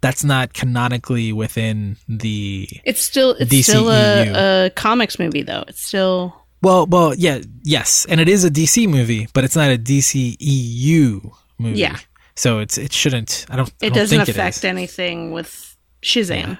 that's 0.00 0.24
not 0.24 0.52
canonically 0.52 1.32
within 1.32 1.96
the. 2.08 2.68
It's 2.84 3.00
still 3.02 3.36
it's 3.38 3.52
DCEU. 3.52 3.62
still 3.62 3.90
a, 3.90 4.66
a 4.66 4.70
comics 4.70 5.18
movie 5.18 5.42
though. 5.42 5.64
It's 5.68 5.80
still 5.82 6.34
Well, 6.60 6.86
well, 6.86 7.14
yeah, 7.14 7.40
yes, 7.62 8.04
and 8.08 8.20
it 8.20 8.28
is 8.28 8.44
a 8.44 8.50
DC 8.50 8.88
movie, 8.88 9.28
but 9.32 9.44
it's 9.44 9.54
not 9.56 9.70
a 9.70 9.78
DCEU 9.78 11.30
movie. 11.58 11.78
Yeah. 11.78 11.98
So 12.34 12.58
it's 12.60 12.78
it 12.78 12.92
shouldn't. 12.92 13.46
I 13.50 13.56
don't. 13.56 13.68
I 13.82 13.86
it 13.86 13.88
don't 13.90 13.98
doesn't 13.98 14.20
affect 14.28 14.58
it 14.58 14.68
anything 14.68 15.32
with 15.32 15.76
Shazam, 16.02 16.48
Yeah. 16.48 16.56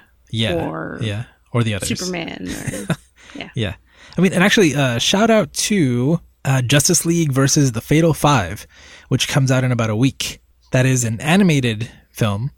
Or 0.67 0.99
yeah. 1.01 1.25
Or 1.51 1.63
the 1.63 1.75
others. 1.75 1.89
Superman. 1.89 2.47
Or, 2.49 2.95
Yeah. 3.55 3.75
I 4.17 4.21
mean, 4.21 4.33
and 4.33 4.43
actually, 4.43 4.75
uh, 4.75 4.99
shout 4.99 5.29
out 5.31 5.53
to 5.53 6.19
uh, 6.45 6.61
Justice 6.61 7.05
League 7.05 7.31
versus 7.31 7.71
the 7.71 7.81
Fatal 7.81 8.13
Five, 8.13 8.67
which 9.07 9.27
comes 9.27 9.51
out 9.51 9.63
in 9.63 9.71
about 9.71 9.89
a 9.89 9.95
week. 9.95 10.39
That 10.71 10.85
is 10.85 11.03
an 11.03 11.19
animated 11.21 11.89
film, 12.11 12.51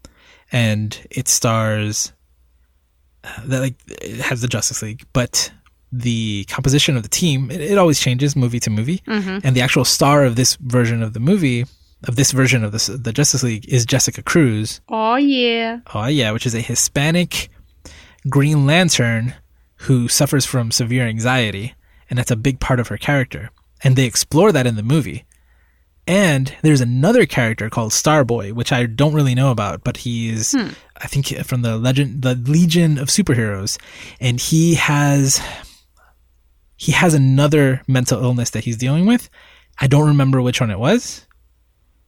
and 0.51 0.99
it 1.11 1.27
stars 1.27 2.11
uh, 3.23 3.41
that 3.45 3.59
like 3.61 3.75
it 3.87 4.19
has 4.21 4.41
the 4.41 4.47
Justice 4.47 4.81
League, 4.81 5.05
but 5.13 5.51
the 5.91 6.43
composition 6.49 6.97
of 6.97 7.03
the 7.03 7.09
team 7.09 7.49
it, 7.51 7.61
it 7.61 7.77
always 7.77 7.99
changes 7.99 8.35
movie 8.35 8.59
to 8.61 8.69
movie, 8.69 9.01
and 9.05 9.55
the 9.55 9.61
actual 9.61 9.85
star 9.85 10.23
of 10.25 10.35
this 10.35 10.55
version 10.57 11.01
of 11.03 11.13
the 11.13 11.19
movie 11.21 11.65
of 12.07 12.15
this 12.17 12.31
version 12.31 12.63
of 12.63 12.71
this, 12.71 12.87
the 12.87 13.13
Justice 13.13 13.43
League 13.43 13.65
is 13.67 13.85
Jessica 13.85 14.21
Cruz. 14.21 14.81
oh 14.89 15.15
yeah, 15.15 15.79
Oh 15.93 16.07
yeah, 16.07 16.31
which 16.31 16.45
is 16.45 16.53
a 16.55 16.61
Hispanic 16.61 17.49
Green 18.29 18.65
Lantern 18.65 19.33
who 19.79 20.07
suffers 20.07 20.45
from 20.45 20.71
severe 20.71 21.05
anxiety, 21.05 21.75
and 22.09 22.17
that's 22.17 22.31
a 22.31 22.35
big 22.35 22.59
part 22.59 22.79
of 22.79 22.87
her 22.87 22.97
character. 22.97 23.49
And 23.83 23.95
they 23.95 24.05
explore 24.05 24.51
that 24.51 24.65
in 24.65 24.75
the 24.75 24.83
movie. 24.83 25.25
And 26.07 26.55
there's 26.61 26.81
another 26.81 27.25
character 27.25 27.69
called 27.69 27.91
Starboy, 27.91 28.53
which 28.53 28.71
I 28.71 28.85
don't 28.85 29.13
really 29.13 29.35
know 29.35 29.51
about, 29.51 29.83
but 29.83 29.97
he's, 29.97 30.51
Hmm. 30.53 30.69
I 30.97 31.07
think, 31.07 31.27
from 31.45 31.61
the 31.61 31.77
legend, 31.77 32.21
the 32.21 32.35
Legion 32.35 32.97
of 32.97 33.09
Superheroes, 33.09 33.77
and 34.19 34.39
he 34.39 34.75
has, 34.75 35.41
he 36.77 36.91
has 36.93 37.13
another 37.13 37.81
mental 37.87 38.23
illness 38.23 38.51
that 38.51 38.63
he's 38.63 38.77
dealing 38.77 39.05
with. 39.05 39.29
I 39.79 39.87
don't 39.87 40.07
remember 40.07 40.41
which 40.41 40.61
one 40.61 40.71
it 40.71 40.79
was, 40.79 41.24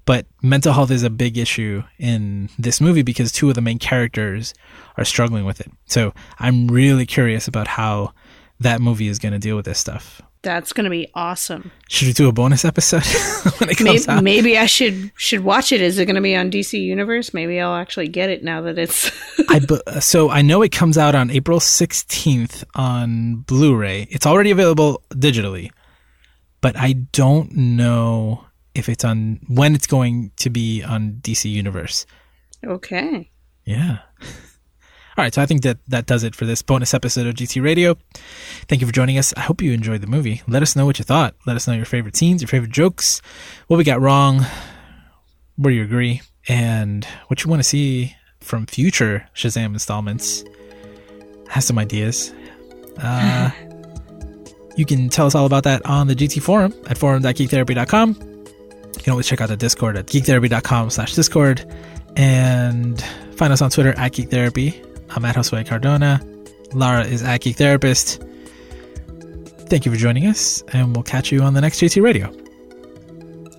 but 0.08 0.26
mental 0.41 0.74
health 0.74 0.89
is 0.89 1.04
a 1.04 1.10
big 1.12 1.38
issue 1.38 1.84
in 2.00 2.50
this 2.58 2.82
movie 2.82 3.04
because 3.04 3.32
two 3.32 3.50
of 3.50 3.56
the 3.56 3.62
main 3.62 3.78
characters 3.78 4.54
are 4.98 5.06
struggling 5.06 5.46
with 5.46 5.60
it. 5.62 5.70
So 5.86 6.13
I'm 6.39 6.67
really 6.70 7.06
curious 7.06 7.48
about 7.48 7.67
how 7.67 8.13
that 8.62 8.82
movie 8.82 9.10
is 9.10 9.20
going 9.20 9.34
to 9.34 9.38
deal 9.39 9.56
with 9.58 9.65
this 9.65 9.78
stuff. 9.78 10.22
That's 10.43 10.72
gonna 10.72 10.91
be 10.91 11.10
awesome. 11.13 11.72
Should 11.89 12.08
we 12.08 12.13
do 12.13 12.30
a 12.30 12.32
bonus 12.32 12.63
episode 12.63 13.04
when 13.60 13.70
it 13.70 13.76
comes 13.78 14.08
Maybe, 14.08 14.08
out? 14.08 14.24
maybe 14.24 14.58
I 14.58 14.65
should 14.67 15.12
should 15.17 15.43
watch 15.43 15.72
it. 15.74 15.82
Is 15.82 15.98
it 15.98 16.06
gonna 16.06 16.22
be 16.22 16.36
on 16.38 16.50
DC 16.52 16.80
Universe? 16.80 17.34
Maybe 17.34 17.60
I'll 17.60 17.76
actually 17.76 18.08
get 18.08 18.30
it 18.30 18.43
now 18.43 18.62
that 18.62 18.78
it's. 18.78 19.12
I 19.50 19.60
bu- 19.60 19.82
so 20.00 20.30
I 20.30 20.43
know 20.43 20.62
it 20.62 20.72
comes 20.72 20.98
out 20.98 21.15
on 21.15 21.32
April 21.32 21.60
16th 21.60 22.63
on 22.76 23.38
Blu-ray. 23.48 24.08
It's 24.10 24.26
already 24.28 24.52
available 24.52 25.02
digitally, 25.10 25.72
but 26.62 26.78
I 26.78 26.93
don't 26.93 27.52
know 27.54 28.46
if 28.78 28.90
it's 28.90 29.04
on 29.04 29.40
when 29.48 29.76
it's 29.76 29.88
going 29.88 30.32
to 30.38 30.50
be 30.50 30.84
on 30.84 31.20
DC 31.22 31.50
Universe. 31.50 32.06
okay. 32.66 33.30
Yeah. 33.66 34.00
All 35.18 35.24
right, 35.24 35.34
so 35.34 35.42
I 35.42 35.48
think 35.48 35.63
that 35.63 35.80
that 35.88 36.06
does 36.06 36.24
it 36.24 36.36
for 36.36 36.46
this 36.46 36.62
bonus 36.62 36.94
episode 36.94 37.26
of 37.26 37.34
GT 37.34 37.62
Radio. 37.63 37.98
Thank 38.68 38.82
you 38.82 38.88
for 38.88 38.94
joining 38.94 39.18
us. 39.18 39.34
I 39.36 39.40
hope 39.40 39.63
you 39.63 39.72
enjoyed 39.72 40.02
the 40.02 40.08
movie. 40.08 40.44
Let 40.48 40.62
us 40.62 40.76
know 40.76 40.86
what 40.86 41.00
you 41.00 41.06
thought. 41.06 41.34
Let 41.48 41.56
us 41.56 41.68
know 41.68 41.74
your 41.74 41.86
favorite 41.86 42.16
scenes, 42.16 42.40
your 42.40 42.48
favorite 42.48 42.72
jokes, 42.72 43.20
what 43.66 43.78
we 43.78 43.84
got 43.84 44.00
wrong, 44.00 44.46
where 45.56 45.74
you 45.74 45.82
agree, 45.84 46.22
and 46.48 47.04
what 47.28 47.44
you 47.44 47.50
want 47.50 47.62
to 47.62 47.68
see 47.68 48.16
from 48.42 48.68
future 48.68 49.28
Shazam 49.34 49.74
installments. 49.74 50.44
Have 51.50 51.63
some 51.63 51.80
ideas. 51.80 52.32
Uh, 53.02 53.50
you 54.76 54.86
can 54.86 55.10
tell 55.10 55.26
us 55.26 55.34
all 55.34 55.48
about 55.48 55.63
that 55.63 55.84
on 55.88 56.06
the 56.06 56.16
GT 56.16 56.44
forum 56.44 56.76
at 56.88 56.98
forum.geektherapy.com. 56.98 58.27
You 58.98 59.04
can 59.04 59.12
always 59.12 59.28
check 59.28 59.42
out 59.42 59.50
the 59.50 59.58
Discord 59.58 59.96
at 59.98 60.08
geektherapy.com 60.08 60.90
slash 60.90 61.14
Discord 61.14 61.66
and 62.16 63.02
find 63.36 63.54
us 63.54 63.62
on 63.62 63.70
Twitter 63.70 63.94
at 63.98 64.14
Geek 64.14 64.30
Therapy. 64.30 64.82
I'm 65.10 65.24
at 65.24 65.36
Josue 65.36 65.66
Cardona. 65.66 66.22
Lara 66.74 67.06
is 67.06 67.24
at 67.24 67.42
Geek 67.42 67.56
Therapist. 67.56 68.24
Thank 69.70 69.86
you 69.86 69.92
for 69.92 69.98
joining 69.98 70.26
us, 70.26 70.64
and 70.74 70.96
we'll 70.96 71.04
catch 71.04 71.32
you 71.32 71.42
on 71.42 71.54
the 71.54 71.62
next 71.62 71.80
GT 71.80 72.02
Radio. 72.02 72.32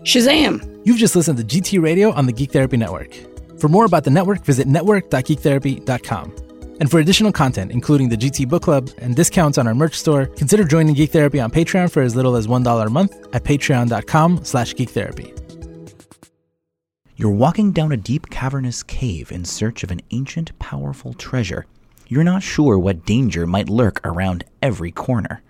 Shazam! 0.03 0.81
You've 0.85 0.96
just 0.96 1.14
listened 1.14 1.38
to 1.38 1.44
GT 1.44 1.83
Radio 1.83 2.12
on 2.12 2.27
the 2.27 2.33
Geek 2.33 2.51
Therapy 2.51 2.77
Network. 2.77 3.14
For 3.59 3.68
more 3.68 3.85
about 3.85 4.05
the 4.05 4.11
network, 4.11 4.44
visit 4.44 4.66
network.geektherapy.com. 4.66 6.47
And 6.80 6.90
for 6.90 7.00
additional 7.00 7.32
content, 7.32 7.72
including 7.72 8.08
the 8.08 8.16
GT 8.16 8.48
Book 8.48 8.62
Club 8.62 8.90
and 8.98 9.16
discounts 9.16 9.58
on 9.58 9.66
our 9.66 9.74
merch 9.74 9.94
store, 9.94 10.26
consider 10.26 10.64
joining 10.64 10.94
Geek 10.94 11.10
Therapy 11.10 11.40
on 11.40 11.50
Patreon 11.50 11.90
for 11.90 12.02
as 12.02 12.14
little 12.14 12.36
as 12.36 12.46
$1 12.46 12.86
a 12.86 12.90
month 12.90 13.16
at 13.34 13.44
patreon.com 13.44 14.44
slash 14.44 14.74
geektherapy. 14.74 15.34
You're 17.16 17.32
walking 17.32 17.72
down 17.72 17.90
a 17.90 17.96
deep 17.96 18.30
cavernous 18.30 18.84
cave 18.84 19.32
in 19.32 19.44
search 19.44 19.82
of 19.82 19.90
an 19.90 20.02
ancient, 20.12 20.56
powerful 20.60 21.14
treasure. 21.14 21.66
You're 22.06 22.22
not 22.22 22.44
sure 22.44 22.78
what 22.78 23.04
danger 23.04 23.44
might 23.44 23.68
lurk 23.68 24.00
around 24.04 24.44
every 24.62 24.92
corner. 24.92 25.42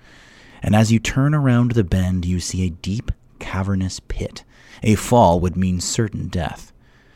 And 0.63 0.75
as 0.75 0.91
you 0.91 0.99
turn 0.99 1.35
around 1.35 1.73
the 1.73 1.85
bend, 1.85 2.25
you 2.25 2.41
see 2.41 2.67
a 2.67 2.71
deep, 2.71 3.13
cavernous 3.39 4.01
pit. 4.01 4.45
A 4.83 4.95
fall 4.95 5.41
would 5.41 5.57
mean 5.59 5.81
certain 5.81 6.29
death. 6.29 6.73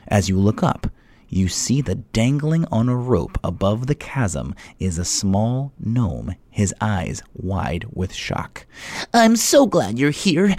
As 0.06 0.28
you 0.28 0.38
look 0.38 0.62
up, 0.62 0.88
you 1.32 1.48
see 1.48 1.80
that 1.82 2.12
dangling 2.12 2.66
on 2.70 2.88
a 2.88 2.96
rope 2.96 3.38
above 3.42 3.86
the 3.86 3.94
chasm 3.94 4.54
is 4.78 4.98
a 4.98 5.04
small 5.04 5.72
gnome, 5.78 6.34
his 6.50 6.74
eyes 6.80 7.22
wide 7.34 7.86
with 7.90 8.12
shock. 8.12 8.66
I'm 9.14 9.36
so 9.36 9.66
glad 9.66 9.98
you're 9.98 10.10
here. 10.10 10.54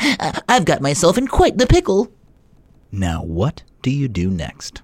I've 0.50 0.66
got 0.66 0.82
myself 0.82 1.18
in 1.18 1.28
quite 1.28 1.58
the 1.58 1.68
pickle. 1.68 2.12
Now, 2.92 3.24
what 3.24 3.64
do 3.82 3.92
you 3.92 4.08
do 4.08 4.30
next? 4.30 4.82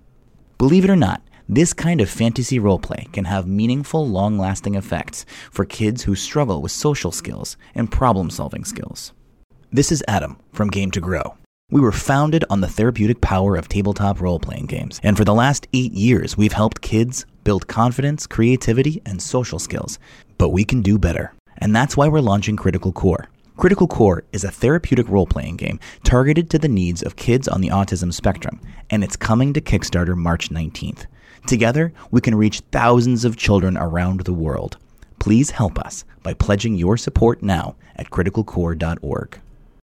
Believe 0.58 0.84
it 0.84 0.90
or 0.90 0.96
not, 0.96 1.22
this 1.48 1.74
kind 1.74 2.02
of 2.02 2.10
fantasy 2.10 2.60
roleplay 2.60 3.12
can 3.12 3.26
have 3.26 3.48
meaningful, 3.48 4.08
long 4.08 4.38
lasting 4.38 4.76
effects 4.76 5.26
for 5.52 5.66
kids 5.66 6.04
who 6.04 6.14
struggle 6.14 6.62
with 6.62 6.72
social 6.72 7.12
skills 7.12 7.58
and 7.74 7.92
problem 7.92 8.30
solving 8.30 8.64
skills. 8.64 9.14
This 9.72 9.92
is 9.92 10.04
Adam 10.08 10.38
from 10.54 10.70
Game 10.70 10.92
to 10.92 11.02
Grow. 11.02 11.36
We 11.72 11.82
were 11.82 11.92
founded 11.92 12.44
on 12.50 12.62
the 12.62 12.68
therapeutic 12.68 13.22
power 13.22 13.56
of 13.56 13.70
tabletop 13.70 14.22
role 14.22 14.40
playing 14.40 14.66
games, 14.66 15.00
and 15.04 15.16
for 15.16 15.24
the 15.24 15.36
last 15.36 15.68
eight 15.72 15.94
years, 15.94 16.36
we've 16.36 16.54
helped 16.54 16.82
kids 16.82 17.28
build 17.44 17.68
confidence, 17.68 18.26
creativity, 18.26 19.04
and 19.06 19.22
social 19.22 19.60
skills. 19.60 20.00
But 20.40 20.50
we 20.50 20.64
can 20.64 20.82
do 20.82 20.98
better. 20.98 21.32
And 21.60 21.76
that's 21.76 21.96
why 21.96 22.08
we're 22.08 22.22
launching 22.22 22.56
Critical 22.56 22.92
Core. 22.92 23.30
Critical 23.56 23.88
Core 23.88 24.24
is 24.32 24.44
a 24.44 24.50
therapeutic 24.50 25.08
role 25.10 25.28
playing 25.28 25.58
game 25.58 25.80
targeted 26.04 26.50
to 26.50 26.58
the 26.58 26.68
needs 26.68 27.04
of 27.04 27.16
kids 27.16 27.48
on 27.48 27.62
the 27.62 27.68
autism 27.68 28.12
spectrum, 28.12 28.60
and 28.90 29.04
it's 29.04 29.16
coming 29.16 29.54
to 29.54 29.62
Kickstarter 29.62 30.16
March 30.16 30.50
19th. 30.50 31.06
Together, 31.46 31.94
we 32.10 32.20
can 32.20 32.34
reach 32.34 32.64
thousands 32.72 33.26
of 33.26 33.38
children 33.38 33.78
around 33.78 34.22
the 34.22 34.34
world. 34.34 34.78
Please 35.20 35.52
help 35.52 35.78
us 35.78 36.04
by 36.24 36.34
pledging 36.34 36.74
your 36.74 36.98
support 36.98 37.44
now 37.44 37.76
at 37.96 38.10
criticalcore.org. 38.10 39.40